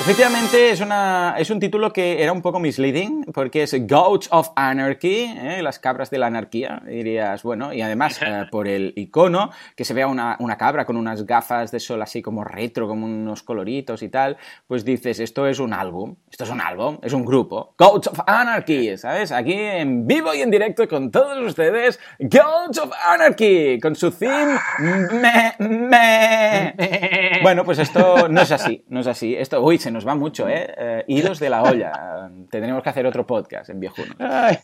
Efectivamente, 0.00 0.70
es, 0.70 0.80
una, 0.80 1.34
es 1.36 1.50
un 1.50 1.60
título 1.60 1.92
que 1.92 2.22
era 2.22 2.32
un 2.32 2.40
poco 2.40 2.60
misleading, 2.60 3.24
porque 3.34 3.64
es 3.64 3.76
Goats 3.86 4.28
of 4.30 4.50
Anarchy, 4.54 5.24
¿eh? 5.24 5.60
las 5.60 5.78
cabras 5.78 6.08
de 6.08 6.18
la 6.18 6.28
anarquía, 6.28 6.80
dirías, 6.86 7.42
bueno, 7.42 7.74
y 7.74 7.82
además 7.82 8.18
eh, 8.22 8.44
por 8.50 8.68
el 8.68 8.94
icono, 8.96 9.50
que 9.76 9.84
se 9.84 9.92
vea 9.92 10.06
una, 10.06 10.36
una, 10.38 10.56
cabra 10.56 10.86
con 10.86 10.96
unas 10.96 11.26
gafas 11.26 11.72
de 11.72 11.80
sol 11.80 12.00
así 12.00 12.22
como 12.22 12.42
retro, 12.42 12.88
como 12.88 13.04
unos 13.04 13.42
coloritos 13.42 14.02
y 14.02 14.08
tal, 14.08 14.38
pues 14.66 14.84
dices, 14.84 15.18
esto 15.18 15.46
es 15.46 15.58
un 15.58 15.74
álbum, 15.74 16.14
esto 16.30 16.44
es 16.44 16.50
un 16.50 16.60
álbum, 16.60 16.98
es 17.02 17.12
un 17.12 17.24
grupo, 17.26 17.74
Goats 17.76 18.06
of 18.06 18.20
Anarchy, 18.26 18.96
¿sabes? 18.96 19.30
Aquí 19.30 19.54
en 19.54 20.06
vivo 20.06 20.32
y 20.32 20.40
en 20.40 20.50
directo 20.50 20.88
con 20.88 21.10
todos 21.10 21.38
ustedes, 21.44 22.00
Goats 22.18 22.78
of 22.78 22.92
Anarchy, 23.04 23.78
con 23.80 23.94
su 23.94 24.10
theme, 24.12 24.58
me, 24.78 25.54
me. 25.58 26.74
Bueno, 27.42 27.64
pues 27.64 27.78
esto 27.78 28.28
no 28.28 28.40
es 28.40 28.52
así, 28.52 28.84
no 28.88 29.00
es 29.00 29.06
así, 29.06 29.34
esto, 29.34 29.62
uy, 29.62 29.78
nos 29.90 30.06
va 30.06 30.14
mucho, 30.14 30.48
¿eh? 30.48 30.74
eh 30.76 31.04
hilos 31.08 31.38
de 31.38 31.50
la 31.50 31.62
olla. 31.62 32.30
Tendremos 32.50 32.82
que 32.82 32.88
hacer 32.88 33.06
otro 33.06 33.26
podcast 33.26 33.70
en 33.70 33.80
Viejuno. 33.80 34.14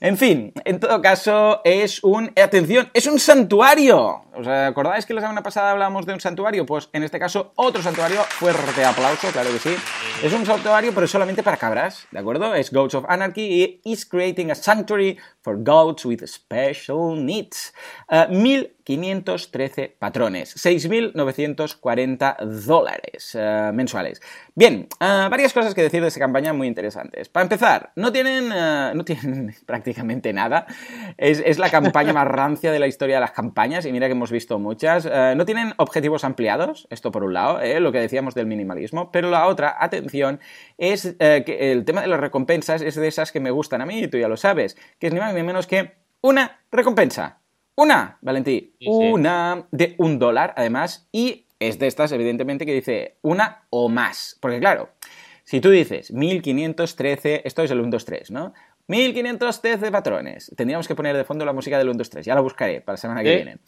En 0.00 0.16
fin, 0.16 0.52
en 0.64 0.80
todo 0.80 1.00
caso, 1.00 1.60
es 1.64 2.02
un. 2.02 2.32
Atención, 2.42 2.90
es 2.92 3.06
un 3.06 3.18
santuario. 3.18 4.22
¿Os 4.36 4.48
acordáis 4.48 5.06
que 5.06 5.14
la 5.14 5.20
semana 5.20 5.42
pasada 5.42 5.70
hablábamos 5.70 6.06
de 6.06 6.12
un 6.12 6.20
santuario? 6.20 6.66
Pues 6.66 6.88
en 6.92 7.02
este 7.02 7.18
caso, 7.18 7.52
otro 7.56 7.82
santuario. 7.82 8.20
Fuerte 8.24 8.84
aplauso, 8.84 9.28
claro 9.28 9.50
que 9.50 9.58
sí. 9.58 9.76
Es 10.22 10.32
un 10.32 10.44
santuario, 10.44 10.92
pero 10.94 11.06
solamente 11.06 11.42
para 11.42 11.56
cabras, 11.56 12.06
¿de 12.10 12.18
acuerdo? 12.18 12.54
Es 12.54 12.72
Goats 12.72 12.94
of 12.94 13.04
Anarchy 13.08 13.42
y 13.42 13.80
is 13.84 14.04
creating 14.04 14.50
a 14.50 14.54
sanctuary 14.54 15.18
for 15.42 15.56
goats 15.56 16.04
with 16.04 16.24
special 16.26 17.14
needs. 17.16 17.72
Uh, 18.10 18.26
1513 18.86 19.96
patrones, 19.98 20.54
6.940 20.56 22.36
dólares 22.66 23.34
uh, 23.34 23.72
mensuales. 23.72 24.20
Bien, 24.54 24.88
uh, 25.00 25.30
varias 25.30 25.52
cosas 25.52 25.74
que 25.74 25.82
decir 25.82 26.02
de 26.02 26.08
esta 26.08 26.20
campaña 26.20 26.52
muy 26.52 26.66
interesantes. 26.68 27.28
Para 27.28 27.44
empezar, 27.44 27.92
no 27.96 28.12
tienen, 28.12 28.48
no 28.48 29.04
tienen 29.04 29.54
prácticamente 29.66 30.32
nada. 30.32 30.66
Es, 31.16 31.42
es, 31.44 31.58
la 31.58 31.70
campaña 31.70 32.12
más 32.12 32.28
rancia 32.28 32.72
de 32.72 32.78
la 32.78 32.86
historia 32.86 33.16
de 33.16 33.20
las 33.22 33.32
campañas 33.32 33.86
y 33.86 33.92
mira 33.92 34.06
que 34.06 34.12
hemos 34.12 34.30
visto 34.30 34.58
muchas. 34.58 35.06
no 35.36 35.44
tienen 35.46 35.74
objetivos 35.78 36.24
ampliados, 36.24 36.86
esto 36.90 37.10
por 37.10 37.24
un 37.24 37.34
lado, 37.34 37.60
¿eh? 37.60 37.80
lo 37.80 37.92
que 37.92 37.98
decíamos 37.98 38.34
del 38.34 38.46
minimalismo, 38.46 39.10
pero 39.10 39.30
la 39.30 39.46
otra, 39.46 39.76
atención, 39.78 40.40
es 40.76 41.16
que 41.18 41.72
el 41.72 41.84
tema 41.84 42.02
de 42.02 42.08
las 42.08 42.20
recompensas 42.20 42.82
es 42.82 42.94
de 42.96 43.08
esas 43.08 43.32
que 43.32 43.40
me 43.40 43.50
gustan 43.50 43.80
a 43.80 43.86
mí, 43.86 44.06
tú 44.08 44.18
ya 44.18 44.28
lo 44.28 44.36
sabes, 44.36 44.76
que 44.98 45.06
es 45.06 45.14
ni 45.14 45.20
más 45.20 45.34
ni 45.34 45.42
menos 45.42 45.66
que 45.66 45.92
una 46.20 46.60
recompensa. 46.70 47.43
Una, 47.76 48.18
Valentí, 48.20 48.74
una 48.86 49.66
de 49.72 49.94
un 49.98 50.18
dólar, 50.18 50.54
además, 50.56 51.08
y 51.10 51.46
es 51.58 51.78
de 51.78 51.86
estas, 51.86 52.12
evidentemente, 52.12 52.66
que 52.66 52.72
dice 52.72 53.16
una 53.22 53.64
o 53.70 53.88
más. 53.88 54.38
Porque 54.40 54.60
claro, 54.60 54.90
si 55.44 55.60
tú 55.60 55.70
dices 55.70 56.12
1513, 56.12 57.42
esto 57.44 57.62
es 57.62 57.70
el 57.70 57.80
1, 57.80 57.90
2, 57.90 58.04
3, 58.04 58.30
¿no? 58.30 58.54
1513 58.86 59.90
patrones. 59.90 60.52
Tendríamos 60.56 60.86
que 60.86 60.94
poner 60.94 61.16
de 61.16 61.24
fondo 61.24 61.44
la 61.44 61.52
música 61.52 61.78
del 61.78 61.88
1, 61.88 61.98
2, 61.98 62.10
3. 62.10 62.26
Ya 62.26 62.34
la 62.34 62.40
buscaré 62.40 62.80
para 62.80 62.94
la 62.94 62.98
semana 62.98 63.22
que 63.22 63.34
viene. 63.34 63.58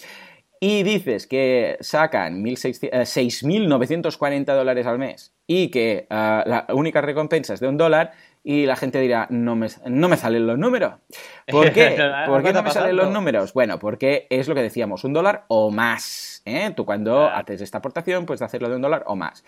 y 0.61 0.83
dices 0.85 1.27
que 1.27 1.77
sacan 1.81 2.43
6.940 2.45 4.41
eh, 4.41 4.45
dólares 4.45 4.87
al 4.87 4.99
mes 4.99 5.35
y 5.47 5.69
que 5.69 6.07
ah, 6.11 6.45
la 6.47 6.67
única 6.75 7.01
recompensa 7.01 7.55
es 7.55 7.61
de 7.61 7.69
un 7.69 7.77
dólar, 7.77 8.13
y 8.49 8.65
la 8.65 8.77
gente 8.77 9.01
dirá, 9.01 9.27
no 9.29 9.57
me, 9.57 9.67
no 9.87 10.09
me 10.09 10.17
salen 10.17 10.47
los 10.47 10.57
números. 10.57 10.95
¿Por 11.49 11.73
qué? 11.73 11.99
¿Por 12.29 12.45
qué 12.45 12.53
no 12.53 12.63
me 12.63 12.71
salen 12.71 12.95
los 12.95 13.11
números? 13.11 13.53
Bueno, 13.53 13.81
porque 13.81 14.29
es 14.31 14.47
lo 14.47 14.55
que 14.55 14.63
decíamos, 14.63 15.03
un 15.03 15.13
dólar 15.13 15.47
o 15.49 15.73
más. 15.73 16.43
¿eh? 16.45 16.73
Tú 16.77 16.87
cuando 16.87 17.27
haces 17.27 17.61
esta 17.61 17.79
aportación 17.79 18.25
puedes 18.25 18.43
hacerlo 18.43 18.69
de 18.69 18.77
un 18.77 18.83
dólar 18.83 19.03
o 19.09 19.17
más 19.17 19.43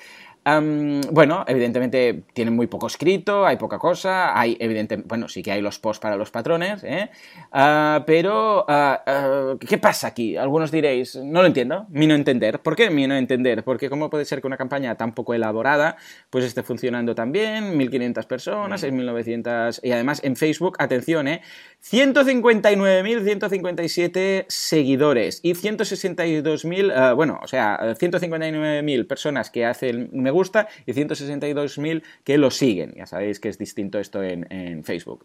bueno, 1.11 1.44
evidentemente 1.46 2.22
tienen 2.32 2.56
muy 2.56 2.66
poco 2.66 2.87
escrito, 2.87 3.46
hay 3.46 3.56
poca 3.56 3.78
cosa, 3.78 4.38
hay 4.38 4.56
evidentemente, 4.58 5.06
bueno, 5.06 5.28
sí 5.28 5.42
que 5.42 5.52
hay 5.52 5.61
los 5.61 5.78
posts 5.78 6.00
para 6.00 6.16
los 6.16 6.30
patrones, 6.30 6.82
¿eh? 6.84 7.11
Ah, 7.52 8.04
pero 8.06 8.64
ah, 8.68 9.02
ah, 9.06 9.56
¿qué 9.61 9.76
pasa 9.78 10.08
aquí? 10.08 10.37
Algunos 10.37 10.70
diréis, 10.70 11.16
no 11.16 11.40
lo 11.42 11.46
entiendo, 11.46 11.87
mi 11.90 12.06
no 12.06 12.14
entender. 12.14 12.61
¿Por 12.61 12.76
qué 12.76 12.88
mi 12.90 13.06
no 13.06 13.14
entender? 13.16 13.62
Porque 13.64 13.90
cómo 13.90 14.08
puede 14.08 14.24
ser 14.24 14.40
que 14.40 14.46
una 14.46 14.56
campaña 14.56 14.94
tan 14.94 15.14
poco 15.14 15.34
elaborada 15.34 15.96
pues 16.30 16.44
esté 16.44 16.62
funcionando 16.62 17.14
tan 17.14 17.32
bien, 17.32 17.76
1500 17.76 18.24
personas, 18.26 18.80
6900 18.80 19.80
y 19.82 19.92
además 19.92 20.22
en 20.24 20.37
Facebook, 20.37 20.76
atención, 20.78 21.28
¿eh? 21.28 21.42
159.157 21.84 24.46
seguidores 24.48 25.40
y 25.42 25.52
162.000, 25.52 27.14
bueno, 27.14 27.38
o 27.42 27.46
sea, 27.46 27.78
159.000 27.94 29.06
personas 29.06 29.50
que 29.50 29.66
hacen 29.66 30.08
me 30.12 30.30
gusta 30.30 30.38
y 30.87 30.92
162.000 30.92 32.03
que 32.24 32.38
lo 32.38 32.51
siguen. 32.51 32.94
Ya 32.96 33.07
sabéis 33.07 33.40
que 33.40 33.48
es 33.48 33.59
distinto 33.59 33.98
esto 33.98 34.22
en, 34.22 34.38
Facebook. 34.85 35.22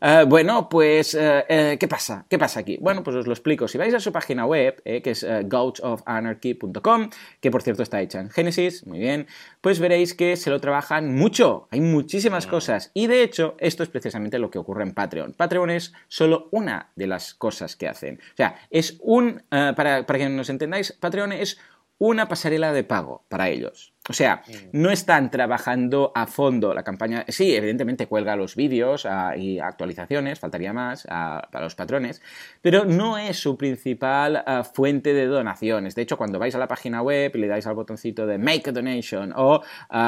Eh, 0.00 0.24
bueno, 0.26 0.68
pues, 0.68 1.14
eh, 1.14 1.44
eh, 1.48 1.76
¿qué 1.78 1.88
pasa? 1.88 2.26
¿Qué 2.28 2.38
pasa 2.38 2.60
aquí? 2.60 2.78
Bueno, 2.80 3.02
pues 3.02 3.16
os 3.16 3.26
lo 3.26 3.32
explico. 3.32 3.68
Si 3.68 3.78
vais 3.78 3.94
a 3.94 4.00
su 4.00 4.12
página 4.12 4.46
web, 4.46 4.82
que 4.82 5.10
es 5.10 5.26
goatsofanarchy.com, 5.44 7.10
que 7.40 7.50
por 7.50 7.62
cierto 7.62 7.82
está 7.82 8.00
hecha 8.00 8.20
en 8.20 8.30
Genesis, 8.30 8.86
muy 8.86 8.98
bien, 8.98 9.26
pues 9.60 9.80
veréis 9.80 10.14
que 10.14 10.36
se 10.36 10.50
lo 10.50 10.60
trabajan 10.60 11.14
mucho. 11.14 11.68
Hay 11.70 11.80
muchísimas 11.80 12.46
cosas. 12.46 12.90
Y 12.94 13.06
de 13.06 13.22
hecho, 13.22 13.56
esto 13.58 13.82
es 13.82 13.88
precisamente 13.88 14.38
lo 14.38 14.50
que 14.50 14.58
ocurre 14.58 14.82
en 14.82 14.92
Patreon. 14.92 15.32
Patreon 15.32 15.70
es 15.70 15.92
solo 16.08 16.48
una 16.50 16.90
de 16.96 17.06
las 17.06 17.34
cosas 17.34 17.76
que 17.76 17.88
hacen. 17.88 18.20
O 18.34 18.36
sea, 18.36 18.56
es 18.70 18.98
un, 19.00 19.42
para, 19.48 20.06
para 20.06 20.18
que 20.18 20.28
nos 20.28 20.50
entendáis, 20.50 20.92
Patreon 20.92 21.32
es 21.32 21.58
una 21.98 22.28
pasarela 22.28 22.72
de 22.72 22.84
pago 22.84 23.24
para 23.28 23.48
ellos. 23.48 23.93
O 24.08 24.12
sea, 24.12 24.42
mm. 24.46 24.52
no 24.72 24.90
están 24.90 25.30
trabajando 25.30 26.12
a 26.14 26.26
fondo 26.26 26.74
la 26.74 26.82
campaña. 26.82 27.24
Sí, 27.28 27.54
evidentemente 27.54 28.06
cuelga 28.06 28.36
los 28.36 28.54
vídeos 28.54 29.06
ah, 29.06 29.36
y 29.36 29.58
actualizaciones, 29.58 30.38
faltaría 30.38 30.72
más 30.72 31.06
ah, 31.10 31.48
para 31.50 31.64
los 31.64 31.74
patrones, 31.74 32.20
pero 32.60 32.84
no 32.84 33.16
es 33.16 33.38
su 33.38 33.56
principal 33.56 34.42
ah, 34.46 34.64
fuente 34.64 35.14
de 35.14 35.26
donaciones. 35.26 35.94
De 35.94 36.02
hecho, 36.02 36.16
cuando 36.16 36.38
vais 36.38 36.54
a 36.54 36.58
la 36.58 36.68
página 36.68 37.02
web 37.02 37.32
y 37.34 37.38
le 37.38 37.48
dais 37.48 37.66
al 37.66 37.74
botoncito 37.74 38.26
de 38.26 38.38
Make 38.38 38.70
a 38.70 38.72
Donation 38.72 39.32
o 39.36 39.62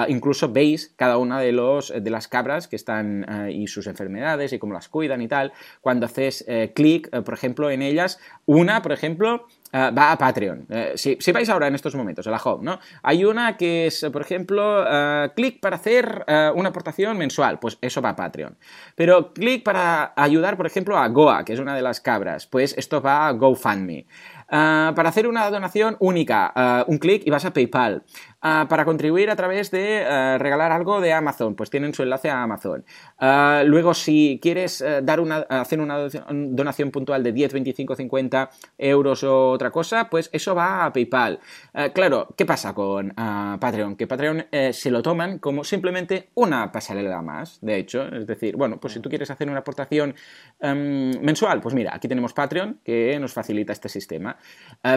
incluso 0.08 0.52
veis 0.52 0.92
cada 0.96 1.18
una 1.18 1.40
de, 1.40 1.52
los, 1.52 1.92
de 1.96 2.10
las 2.10 2.28
cabras 2.28 2.68
que 2.68 2.76
están 2.76 3.26
y 3.50 3.66
sus 3.66 3.86
enfermedades 3.86 4.52
y 4.52 4.58
cómo 4.58 4.74
las 4.74 4.88
cuidan 4.88 5.22
y 5.22 5.28
tal, 5.28 5.52
cuando 5.80 6.06
haces 6.06 6.44
eh, 6.48 6.72
clic, 6.74 7.08
eh, 7.12 7.22
por 7.22 7.34
ejemplo, 7.34 7.70
en 7.70 7.82
ellas, 7.82 8.18
una, 8.46 8.82
por 8.82 8.92
ejemplo, 8.92 9.46
va 9.74 10.12
a 10.12 10.16
Patreon. 10.16 10.66
Eh, 10.70 10.92
si, 10.94 11.18
si, 11.20 11.32
vais 11.32 11.48
ahora 11.50 11.66
en 11.66 11.74
estos 11.74 11.94
momentos 11.94 12.26
a 12.26 12.30
la 12.30 12.38
home, 12.38 12.64
¿no? 12.64 12.78
Hay 13.02 13.24
una 13.24 13.56
que 13.58 13.85
por 14.12 14.22
ejemplo, 14.22 14.82
uh, 14.82 15.28
clic 15.34 15.60
para 15.60 15.76
hacer 15.76 16.24
uh, 16.28 16.58
una 16.58 16.70
aportación 16.70 17.16
mensual, 17.18 17.58
pues 17.58 17.78
eso 17.80 18.02
va 18.02 18.10
a 18.10 18.16
Patreon. 18.16 18.56
Pero 18.94 19.32
clic 19.32 19.62
para 19.62 20.12
ayudar, 20.16 20.56
por 20.56 20.66
ejemplo, 20.66 20.96
a 20.96 21.08
Goa, 21.08 21.44
que 21.44 21.52
es 21.52 21.60
una 21.60 21.74
de 21.74 21.82
las 21.82 22.00
cabras, 22.00 22.46
pues 22.46 22.74
esto 22.76 23.00
va 23.00 23.26
a 23.26 23.32
GoFundMe. 23.32 24.06
Uh, 24.48 24.94
para 24.94 25.08
hacer 25.08 25.26
una 25.26 25.50
donación 25.50 25.96
única, 26.00 26.84
un 26.86 26.98
clic 26.98 27.22
y 27.26 27.30
vas 27.30 27.44
a 27.44 27.52
PayPal. 27.52 28.04
Ah, 28.40 28.66
para 28.68 28.84
contribuir 28.84 29.28
a 29.30 29.34
través 29.36 29.70
de 29.72 30.04
regalar 30.38 30.70
algo 30.70 31.00
de 31.00 31.12
Amazon, 31.12 31.56
pues 31.56 31.68
tienen 31.68 31.92
su 31.94 32.02
enlace 32.02 32.30
a 32.30 32.42
Amazon. 32.42 32.84
Ah, 33.18 33.62
luego, 33.66 33.94
si 33.94 34.38
quieres 34.40 34.80
eh, 34.80 35.00
dar 35.02 35.20
una, 35.20 35.38
hacer 35.48 35.80
una 35.80 36.08
donación 36.30 36.90
puntual 36.90 37.22
de 37.22 37.32
10, 37.32 37.52
25, 37.54 37.96
50 37.96 38.50
euros 38.78 39.24
o 39.24 39.50
otra 39.50 39.70
cosa, 39.70 40.08
pues 40.10 40.30
eso 40.32 40.54
va 40.54 40.84
a 40.84 40.92
PayPal. 40.92 41.40
Ah, 41.74 41.88
claro, 41.90 42.28
¿qué 42.36 42.46
pasa 42.46 42.74
con 42.74 43.12
Patreon? 43.60 43.96
Que 43.96 44.06
Patreon 44.06 44.46
eh, 44.52 44.72
se 44.72 44.90
lo 44.90 45.02
toman 45.02 45.38
como 45.38 45.64
simplemente 45.64 46.30
una 46.34 46.70
pasarela 46.70 47.22
más, 47.22 47.58
de 47.62 47.76
hecho. 47.78 48.06
Es 48.08 48.26
decir, 48.26 48.56
bueno, 48.56 48.78
pues 48.78 48.92
si 48.92 49.00
tú 49.00 49.08
quieres 49.08 49.30
hacer 49.30 49.48
una 49.48 49.58
aportación 49.58 50.14
em, 50.60 51.20
mensual, 51.20 51.60
pues 51.60 51.74
mira, 51.74 51.94
aquí 51.94 52.08
tenemos 52.08 52.32
Patreon 52.32 52.80
que 52.84 53.18
nos 53.18 53.32
facilita 53.32 53.72
este 53.72 53.88
sistema. 53.88 54.35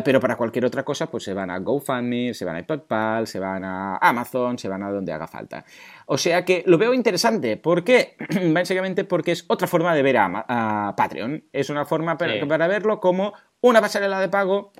Pero 0.03 0.19
para 0.19 0.35
cualquier 0.35 0.65
otra 0.65 0.83
cosa, 0.83 1.07
pues 1.07 1.23
se 1.23 1.33
van 1.33 1.49
a 1.49 1.57
GoFundMe, 1.59 2.33
se 2.33 2.45
van 2.45 2.57
a 2.57 2.65
PayPal, 2.65 3.25
se 3.25 3.39
van 3.39 3.63
a 3.63 3.97
Amazon, 3.97 4.57
se 4.59 4.67
van 4.67 4.83
a 4.83 4.91
donde 4.91 5.11
haga 5.11 5.27
falta. 5.27 5.65
O 6.05 6.17
sea 6.17 6.45
que 6.45 6.63
lo 6.67 6.77
veo 6.77 6.93
interesante. 6.93 7.57
¿Por 7.57 7.83
qué? 7.83 8.15
Básicamente 8.53 9.03
porque 9.03 9.31
es 9.31 9.45
otra 9.47 9.67
forma 9.67 9.95
de 9.95 10.03
ver 10.03 10.17
a, 10.17 10.93
Patreon. 10.95 11.43
Es 11.53 11.69
una 11.69 11.85
forma 11.85 12.17
para, 12.17 12.67
verlo 12.67 12.99
como 12.99 13.33
una 13.61 13.81
pasarela 13.81 14.19
de 14.19 14.29
pago 14.29 14.71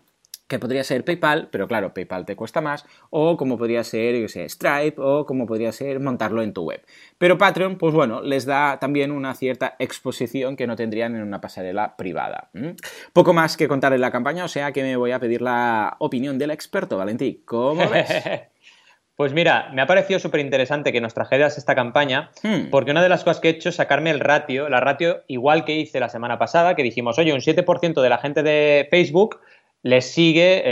que 0.50 0.60
podría 0.60 0.84
ser 0.84 1.06
PayPal, 1.06 1.48
pero 1.52 1.68
claro, 1.68 1.94
PayPal 1.94 2.26
te 2.26 2.36
cuesta 2.36 2.60
más, 2.60 2.86
o 3.12 3.38
como 3.38 3.58
podría 3.58 3.84
ser, 3.84 4.20
yo 4.20 4.28
sé, 4.28 4.50
Stripe, 4.50 4.96
o 4.98 5.26
como 5.26 5.46
podría 5.46 5.72
ser 5.72 6.00
montarlo 6.00 6.42
en 6.42 6.54
tu 6.54 6.64
web. 6.64 6.82
Pero 7.20 7.38
Patreon, 7.38 7.78
pues 7.78 7.94
bueno, 7.94 8.22
les 8.22 8.46
da 8.46 8.80
también 8.80 9.12
una 9.12 9.36
cierta 9.36 9.76
exposición 9.78 10.58
que 10.58 10.66
no 10.66 10.76
tendrían 10.76 11.16
en 11.16 11.22
una 11.22 11.40
pasarela 11.40 11.96
privada. 11.96 12.50
Poco 13.14 13.32
más 13.32 13.58
que 13.58 13.68
contar 13.68 13.94
en 13.94 14.02
la 14.02 14.12
campaña, 14.12 14.44
o 14.44 14.48
sea 14.50 14.72
que 14.72 14.82
me 14.82 14.98
voy 14.98 15.12
a 15.12 15.20
pedir 15.20 15.44
la 15.44 15.96
opinión 16.00 16.40
del 16.40 16.50
experto, 16.50 16.98
Valentí. 16.98 17.44
¿Cómo 17.46 17.88
ves? 17.88 18.10
Pues 19.20 19.34
mira, 19.34 19.70
me 19.74 19.82
ha 19.82 19.86
parecido 19.86 20.18
súper 20.18 20.40
interesante 20.40 20.94
que 20.94 21.02
nos 21.02 21.14
trajeras 21.14 21.58
esta 21.58 21.76
campaña, 21.76 22.32
hmm. 22.42 22.70
porque 22.72 22.92
una 22.92 23.04
de 23.04 23.10
las 23.10 23.26
cosas 23.26 23.42
que 23.42 23.50
he 23.50 23.52
hecho 23.52 23.68
es 23.68 23.76
sacarme 23.76 24.12
el 24.12 24.22
ratio, 24.22 24.70
la 24.70 24.80
ratio 24.80 25.26
igual 25.28 25.66
que 25.66 25.76
hice 25.76 26.00
la 26.00 26.08
semana 26.08 26.40
pasada, 26.40 26.74
que 26.74 26.84
dijimos, 26.84 27.20
oye, 27.20 27.34
un 27.34 27.42
7% 27.42 28.02
de 28.02 28.10
la 28.10 28.20
gente 28.20 28.44
de 28.44 28.88
Facebook 28.90 29.42
les 29.84 30.12
sigue, 30.12 30.64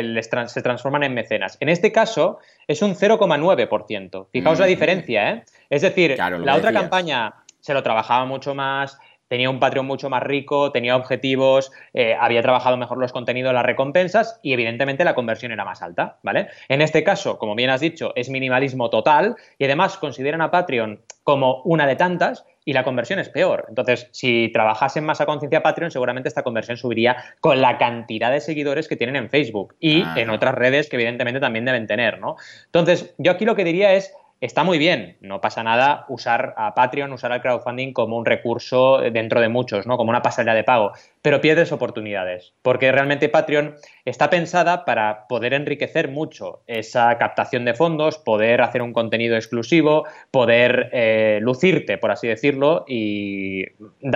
se 0.47 0.61
transforman 0.61 1.03
en 1.03 1.13
mecenas. 1.13 1.57
En 1.59 1.69
este 1.69 1.91
caso 1.91 2.39
es 2.67 2.81
un 2.81 2.95
0,9%. 2.95 4.27
Fijaos 4.31 4.59
la 4.59 4.65
hmm. 4.65 4.69
diferencia, 4.69 5.29
¿eh? 5.29 5.43
Es 5.69 5.81
decir, 5.81 6.17
la 6.17 6.55
otra 6.55 6.73
campaña 6.73 7.33
se 7.59 7.73
lo 7.73 7.83
trabajaba 7.83 8.25
mucho 8.25 8.55
más, 8.55 8.97
tenía 9.27 9.49
un 9.49 9.59
Patreon 9.59 9.85
mucho 9.85 10.09
más 10.09 10.23
rico, 10.23 10.71
tenía 10.71 10.95
objetivos, 10.95 11.71
eh, 11.93 12.15
había 12.19 12.41
trabajado 12.41 12.77
mejor 12.77 12.97
los 12.97 13.11
contenidos, 13.11 13.53
las 13.53 13.65
recompensas 13.65 14.39
y 14.41 14.53
evidentemente 14.53 15.03
la 15.03 15.15
conversión 15.15 15.51
era 15.51 15.65
más 15.65 15.81
alta, 15.81 16.17
¿vale? 16.23 16.47
En 16.69 16.81
este 16.81 17.03
caso, 17.03 17.37
como 17.37 17.55
bien 17.55 17.69
has 17.69 17.81
dicho, 17.81 18.13
es 18.15 18.29
minimalismo 18.29 18.89
total 18.89 19.35
y 19.57 19.65
además 19.65 19.97
consideran 19.97 20.41
a 20.41 20.51
Patreon 20.51 21.01
como 21.23 21.61
una 21.63 21.85
de 21.85 21.95
tantas 21.95 22.45
y 22.63 22.73
la 22.73 22.83
conversión 22.83 23.19
es 23.19 23.29
peor. 23.29 23.65
Entonces, 23.69 24.09
si 24.11 24.49
trabajasen 24.53 25.05
más 25.05 25.21
a 25.21 25.25
conciencia 25.25 25.63
Patreon, 25.63 25.89
seguramente 25.89 26.27
esta 26.27 26.43
conversión 26.43 26.75
subiría 26.75 27.15
con 27.39 27.61
la 27.61 27.77
cantidad 27.77 28.29
de 28.29 28.41
seguidores 28.41 28.89
que 28.89 28.97
tienen 28.97 29.15
en 29.15 29.29
Facebook 29.29 29.75
y 29.79 30.03
en 30.17 30.29
otras 30.29 30.53
redes 30.53 30.89
que 30.89 30.97
evidentemente 30.97 31.39
también 31.39 31.63
deben 31.63 31.87
tener, 31.87 32.19
¿no? 32.19 32.35
Entonces, 32.65 33.15
yo 33.17 33.31
aquí 33.31 33.45
lo 33.45 33.55
que 33.55 33.63
diría 33.63 33.93
es 33.93 34.13
está 34.39 34.63
muy 34.63 34.77
bien, 34.77 35.17
no 35.21 35.41
pasa 35.41 35.63
nada 35.63 36.05
usar 36.09 36.53
a 36.57 36.73
Patreon, 36.75 37.11
usar 37.11 37.31
al 37.31 37.41
crowdfunding 37.41 37.93
como 37.93 38.17
un 38.17 38.25
recurso 38.25 38.99
dentro 38.99 39.41
de 39.41 39.49
muchos, 39.49 39.87
¿no? 39.87 39.97
Como 39.97 40.09
una 40.09 40.21
pasarela 40.21 40.53
de 40.53 40.63
pago, 40.63 40.91
pero 41.27 41.41
pierdes 41.41 41.73
oportunidades, 41.73 42.53
porque 42.61 42.89
realmente 42.89 43.27
Patreon 43.27 43.75
está 44.05 44.29
pensada 44.29 44.85
para 44.85 45.27
poder 45.27 45.53
enriquecer 45.53 46.07
mucho 46.07 46.61
esa 46.67 47.17
captación 47.17 47.65
de 47.65 47.73
fondos, 47.73 48.17
poder 48.17 48.61
hacer 48.61 48.81
un 48.81 48.93
contenido 48.93 49.35
exclusivo, 49.35 50.05
poder 50.31 50.89
eh, 50.93 51.39
lucirte, 51.41 51.97
por 51.97 52.11
así 52.11 52.29
decirlo, 52.29 52.85
y 52.87 53.65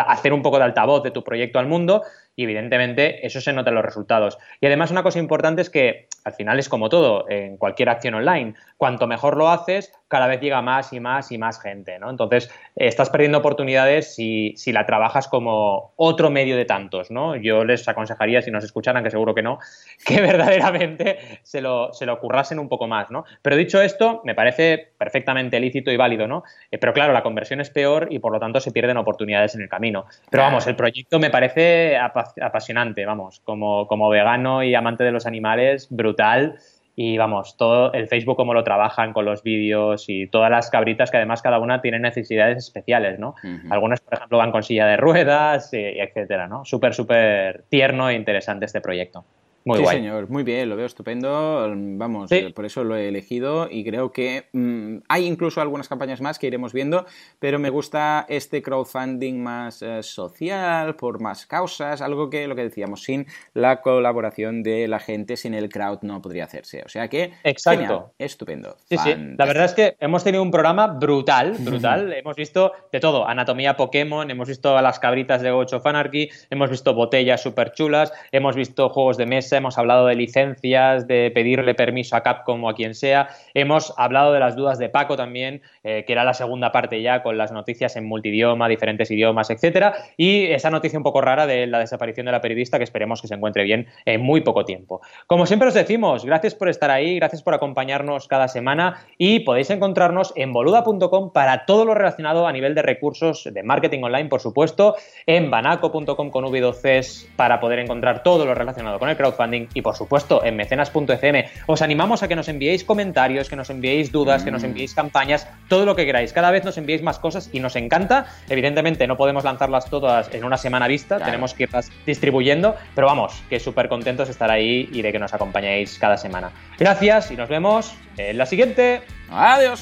hacer 0.08 0.32
un 0.32 0.42
poco 0.42 0.58
de 0.58 0.64
altavoz 0.64 1.04
de 1.04 1.12
tu 1.12 1.22
proyecto 1.22 1.60
al 1.60 1.68
mundo, 1.68 2.04
y 2.34 2.44
evidentemente 2.44 3.26
eso 3.26 3.42
se 3.42 3.52
nota 3.52 3.72
en 3.72 3.76
los 3.76 3.84
resultados. 3.84 4.38
Y 4.62 4.68
además 4.68 4.90
una 4.92 5.04
cosa 5.04 5.20
importante 5.20 5.62
es 5.62 5.70
que 5.70 6.08
al 6.24 6.34
final 6.34 6.60
es 6.60 6.70
como 6.70 6.90
todo, 6.90 7.30
en 7.30 7.58
cualquier 7.58 7.90
acción 7.90 8.14
online, 8.14 8.54
cuanto 8.78 9.08
mejor 9.08 9.38
lo 9.38 9.50
haces, 9.50 9.92
cada 10.08 10.28
vez 10.28 10.40
llega 10.40 10.62
más 10.62 10.94
y 10.94 11.00
más 11.00 11.32
y 11.32 11.38
más 11.38 11.60
gente, 11.62 12.00
¿no? 12.00 12.10
Entonces, 12.10 12.50
estás 12.76 13.10
perdiendo 13.10 13.40
oportunidades 13.40 14.16
si, 14.16 14.54
si 14.56 14.72
la 14.72 14.86
trabajas 14.86 15.28
como 15.28 15.94
otro 15.96 16.30
medio 16.30 16.56
de 16.58 16.66
¿no? 17.10 17.36
Yo 17.36 17.64
les 17.64 17.88
aconsejaría, 17.88 18.42
si 18.42 18.52
nos 18.52 18.64
escucharan, 18.64 19.04
que 19.04 19.10
seguro 19.10 19.34
que 19.34 19.42
no, 19.42 19.60
que 20.06 20.22
verdaderamente 20.22 21.18
se 21.42 21.62
lo, 21.62 21.94
se 21.94 22.06
lo 22.06 22.20
currasen 22.20 22.60
un 22.60 22.70
poco 22.70 22.88
más, 22.88 23.10
¿no? 23.10 23.24
Pero 23.42 23.56
dicho 23.56 23.82
esto, 23.82 24.22
me 24.26 24.36
parece 24.36 24.92
perfectamente 24.98 25.60
lícito 25.60 25.92
y 25.92 25.98
válido, 25.98 26.28
¿no? 26.28 26.44
Eh, 26.70 26.78
pero 26.78 26.94
claro, 26.94 27.14
la 27.14 27.24
conversión 27.24 27.62
es 27.62 27.70
peor 27.70 28.10
y 28.12 28.20
por 28.20 28.32
lo 28.32 28.40
tanto 28.40 28.60
se 28.60 28.72
pierden 28.72 28.98
oportunidades 28.98 29.56
en 29.56 29.62
el 29.62 29.70
camino. 29.70 30.06
Pero 30.30 30.44
vamos, 30.44 30.68
el 30.68 30.76
proyecto 30.76 31.18
me 31.18 31.30
parece 31.30 31.98
apasionante, 31.98 33.06
vamos, 33.06 33.42
como, 33.44 33.88
como 33.88 34.10
vegano 34.10 34.64
y 34.64 34.76
amante 34.76 35.04
de 35.04 35.12
los 35.12 35.26
animales, 35.26 35.88
brutal. 35.90 36.60
Y 37.04 37.18
vamos, 37.18 37.58
todo 37.58 37.92
el 37.94 38.08
Facebook 38.08 38.36
como 38.36 38.54
lo 38.54 38.64
trabajan 38.64 39.12
con 39.12 39.26
los 39.26 39.42
vídeos 39.42 40.06
y 40.08 40.28
todas 40.28 40.52
las 40.52 40.70
cabritas 40.70 41.10
que 41.10 41.18
además 41.18 41.42
cada 41.42 41.58
una 41.58 41.82
tiene 41.82 41.98
necesidades 41.98 42.60
especiales, 42.60 43.18
¿no? 43.18 43.34
Algunas, 43.72 44.02
por 44.02 44.14
ejemplo, 44.14 44.38
van 44.38 44.52
con 44.52 44.62
silla 44.62 44.86
de 44.86 44.98
ruedas, 44.98 45.74
y, 45.74 45.78
etcétera, 45.78 46.48
¿no? 46.48 46.64
Súper, 46.64 46.94
súper 46.94 47.64
tierno 47.70 48.08
e 48.12 48.14
interesante 48.14 48.66
este 48.66 48.82
proyecto. 48.82 49.26
Muy 49.64 49.78
sí, 49.78 49.84
guay. 49.84 49.98
señor, 49.98 50.30
muy 50.30 50.44
bien, 50.44 50.70
lo 50.70 50.76
veo 50.76 50.88
estupendo. 50.88 51.72
Vamos, 51.76 52.32
por 52.56 52.66
eso 52.66 52.84
lo 52.84 52.96
he 52.96 53.08
elegido 53.08 53.68
y 53.70 53.84
creo 53.84 54.12
que 54.12 54.46
mm, 54.54 54.98
hay 55.08 55.28
incluso 55.28 55.62
algunas 55.62 55.88
campañas 55.88 56.20
más 56.20 56.40
que 56.40 56.48
iremos 56.48 56.74
viendo, 56.74 57.06
pero 57.38 57.60
me 57.60 57.70
gusta 57.70 58.26
este 58.28 58.62
crowdfunding 58.64 59.42
más 59.42 59.82
eh, 59.84 60.02
social, 60.02 60.96
por 60.96 61.20
más 61.22 61.46
causas, 61.46 62.02
algo 62.02 62.30
que 62.30 62.48
lo 62.48 62.56
que 62.56 62.64
decíamos, 62.64 63.04
sin 63.04 63.28
la 63.54 63.82
colaboración 63.82 64.64
de 64.64 64.88
la 64.88 65.00
gente, 65.00 65.38
sin 65.38 65.54
el 65.54 65.70
crowd 65.70 66.00
no 66.02 66.22
podría 66.22 66.46
hacerse. 66.46 66.82
O 66.84 66.90
sea 66.90 67.08
que, 67.08 67.34
Exacto. 67.44 68.14
estupendo. 68.18 68.78
Sí, 68.90 68.98
sí. 68.98 69.14
La 69.38 69.46
verdad 69.46 69.66
es 69.66 69.74
que 69.74 69.96
hemos 70.00 70.24
tenido 70.24 70.42
un 70.42 70.52
programa 70.52 70.88
brutal, 70.88 71.52
brutal. 71.60 72.14
hemos 72.14 72.36
visto 72.36 72.72
de 72.92 73.00
todo, 73.00 73.28
anatomía 73.28 73.78
Pokémon, 73.78 74.30
hemos 74.32 74.48
visto 74.48 74.76
a 74.76 74.82
las 74.82 74.98
cabritas 75.00 75.44
de 75.44 75.52
Gocho 75.52 75.80
Fanarchy, 75.80 76.30
hemos 76.50 76.72
visto 76.72 76.96
botellas 76.96 77.42
súper 77.42 77.74
chulas, 77.74 78.12
hemos 78.32 78.56
visto 78.56 78.90
juegos 78.90 79.18
de 79.18 79.28
mesa 79.28 79.51
hemos 79.58 79.78
hablado 79.78 80.08
de 80.08 80.16
licencias, 80.16 81.08
de 81.08 81.32
pedirle 81.32 81.74
permiso 81.76 82.16
a 82.16 82.24
Capcom 82.24 82.64
o 82.64 82.70
a 82.70 82.76
quien 82.76 82.96
sea, 82.96 83.30
hemos 83.54 83.94
hablado 83.98 84.34
de 84.34 84.40
las 84.40 84.56
dudas 84.56 84.80
de 84.80 84.90
Paco 84.90 85.18
también, 85.18 85.62
eh, 85.84 86.04
que 86.06 86.14
era 86.14 86.24
la 86.24 86.34
segunda 86.34 86.72
parte 86.72 87.02
ya 87.02 87.24
con 87.24 87.38
las 87.38 87.52
noticias 87.52 87.96
en 87.96 88.06
multidioma, 88.06 88.68
diferentes 88.68 89.12
idiomas, 89.12 89.50
etcétera, 89.50 89.94
y 90.18 90.46
esa 90.46 90.70
noticia 90.70 90.98
un 90.98 91.04
poco 91.04 91.22
rara 91.22 91.48
de 91.48 91.68
la 91.68 91.80
desaparición 91.80 92.26
de 92.26 92.32
la 92.32 92.42
periodista 92.42 92.78
que 92.78 92.84
esperemos 92.84 93.22
que 93.22 93.28
se 93.28 93.36
encuentre 93.36 93.64
bien 93.64 93.88
en 94.06 94.22
muy 94.22 94.42
poco 94.42 94.66
tiempo. 94.66 95.02
Como 95.28 95.46
siempre 95.46 95.68
os 95.68 95.74
decimos, 95.74 96.26
gracias 96.26 96.56
por 96.56 96.70
estar 96.70 96.92
ahí, 96.92 97.16
gracias 97.16 97.44
por 97.44 97.54
acompañarnos 97.54 98.28
cada 98.28 98.48
semana 98.48 99.06
y 99.18 99.42
podéis 99.42 99.70
encontrarnos 99.70 100.34
en 100.36 100.54
boluda.com 100.54 101.34
para 101.34 101.66
todo 101.66 101.86
lo 101.86 101.94
relacionado 101.94 102.48
a 102.48 102.52
nivel 102.52 102.76
de 102.76 102.82
recursos 102.82 103.50
de 103.52 103.64
marketing 103.64 104.04
online, 104.04 104.30
por 104.30 104.40
supuesto, 104.40 104.96
en 105.26 105.50
banaco.com 105.50 106.30
con 106.30 106.46
v2cs 106.46 107.28
para 107.36 107.60
poder 107.60 107.80
encontrar 107.80 108.24
todo 108.24 108.46
lo 108.46 108.54
relacionado 108.54 109.00
con 109.00 109.10
el 109.10 109.18
crowdfunding 109.18 109.41
y 109.74 109.82
por 109.82 109.96
supuesto 109.96 110.44
en 110.44 110.56
mecenas.fm. 110.56 111.50
Os 111.68 111.82
animamos 111.82 112.24
a 112.24 112.28
que 112.28 112.36
nos 112.36 112.48
enviéis 112.48 112.84
comentarios, 112.84 113.50
que 113.50 113.56
nos 113.56 113.70
enviéis 113.70 114.12
dudas, 114.12 114.44
que 114.44 114.52
nos 114.52 114.64
mm. 114.64 114.66
enviéis 114.66 114.94
campañas, 114.94 115.48
todo 115.68 115.86
lo 115.86 115.96
que 115.96 116.06
queráis. 116.06 116.34
Cada 116.34 116.52
vez 116.52 116.64
nos 116.64 116.78
enviéis 116.78 117.02
más 117.02 117.20
cosas 117.20 117.50
y 117.52 117.60
nos 117.60 117.76
encanta. 117.76 118.28
Evidentemente 118.50 119.08
no 119.08 119.18
podemos 119.18 119.44
lanzarlas 119.44 119.90
todas 119.90 120.34
en 120.34 120.44
una 120.44 120.58
semana 120.58 120.88
vista, 120.88 121.20
tenemos 121.20 121.54
que 121.54 121.64
irlas 121.64 121.92
distribuyendo, 122.06 122.76
pero 122.96 123.08
vamos, 123.08 123.42
que 123.50 123.60
súper 123.60 123.88
contentos 123.90 124.28
de 124.28 124.32
estar 124.32 124.52
ahí 124.52 124.90
y 124.92 125.02
de 125.02 125.12
que 125.12 125.20
nos 125.20 125.34
acompañéis 125.34 125.98
cada 126.00 126.18
semana. 126.18 126.52
Gracias 126.78 127.32
y 127.32 127.36
nos 127.36 127.50
vemos 127.50 127.94
en 128.18 128.38
la 128.38 128.46
siguiente. 128.46 129.02
Adiós. 129.30 129.82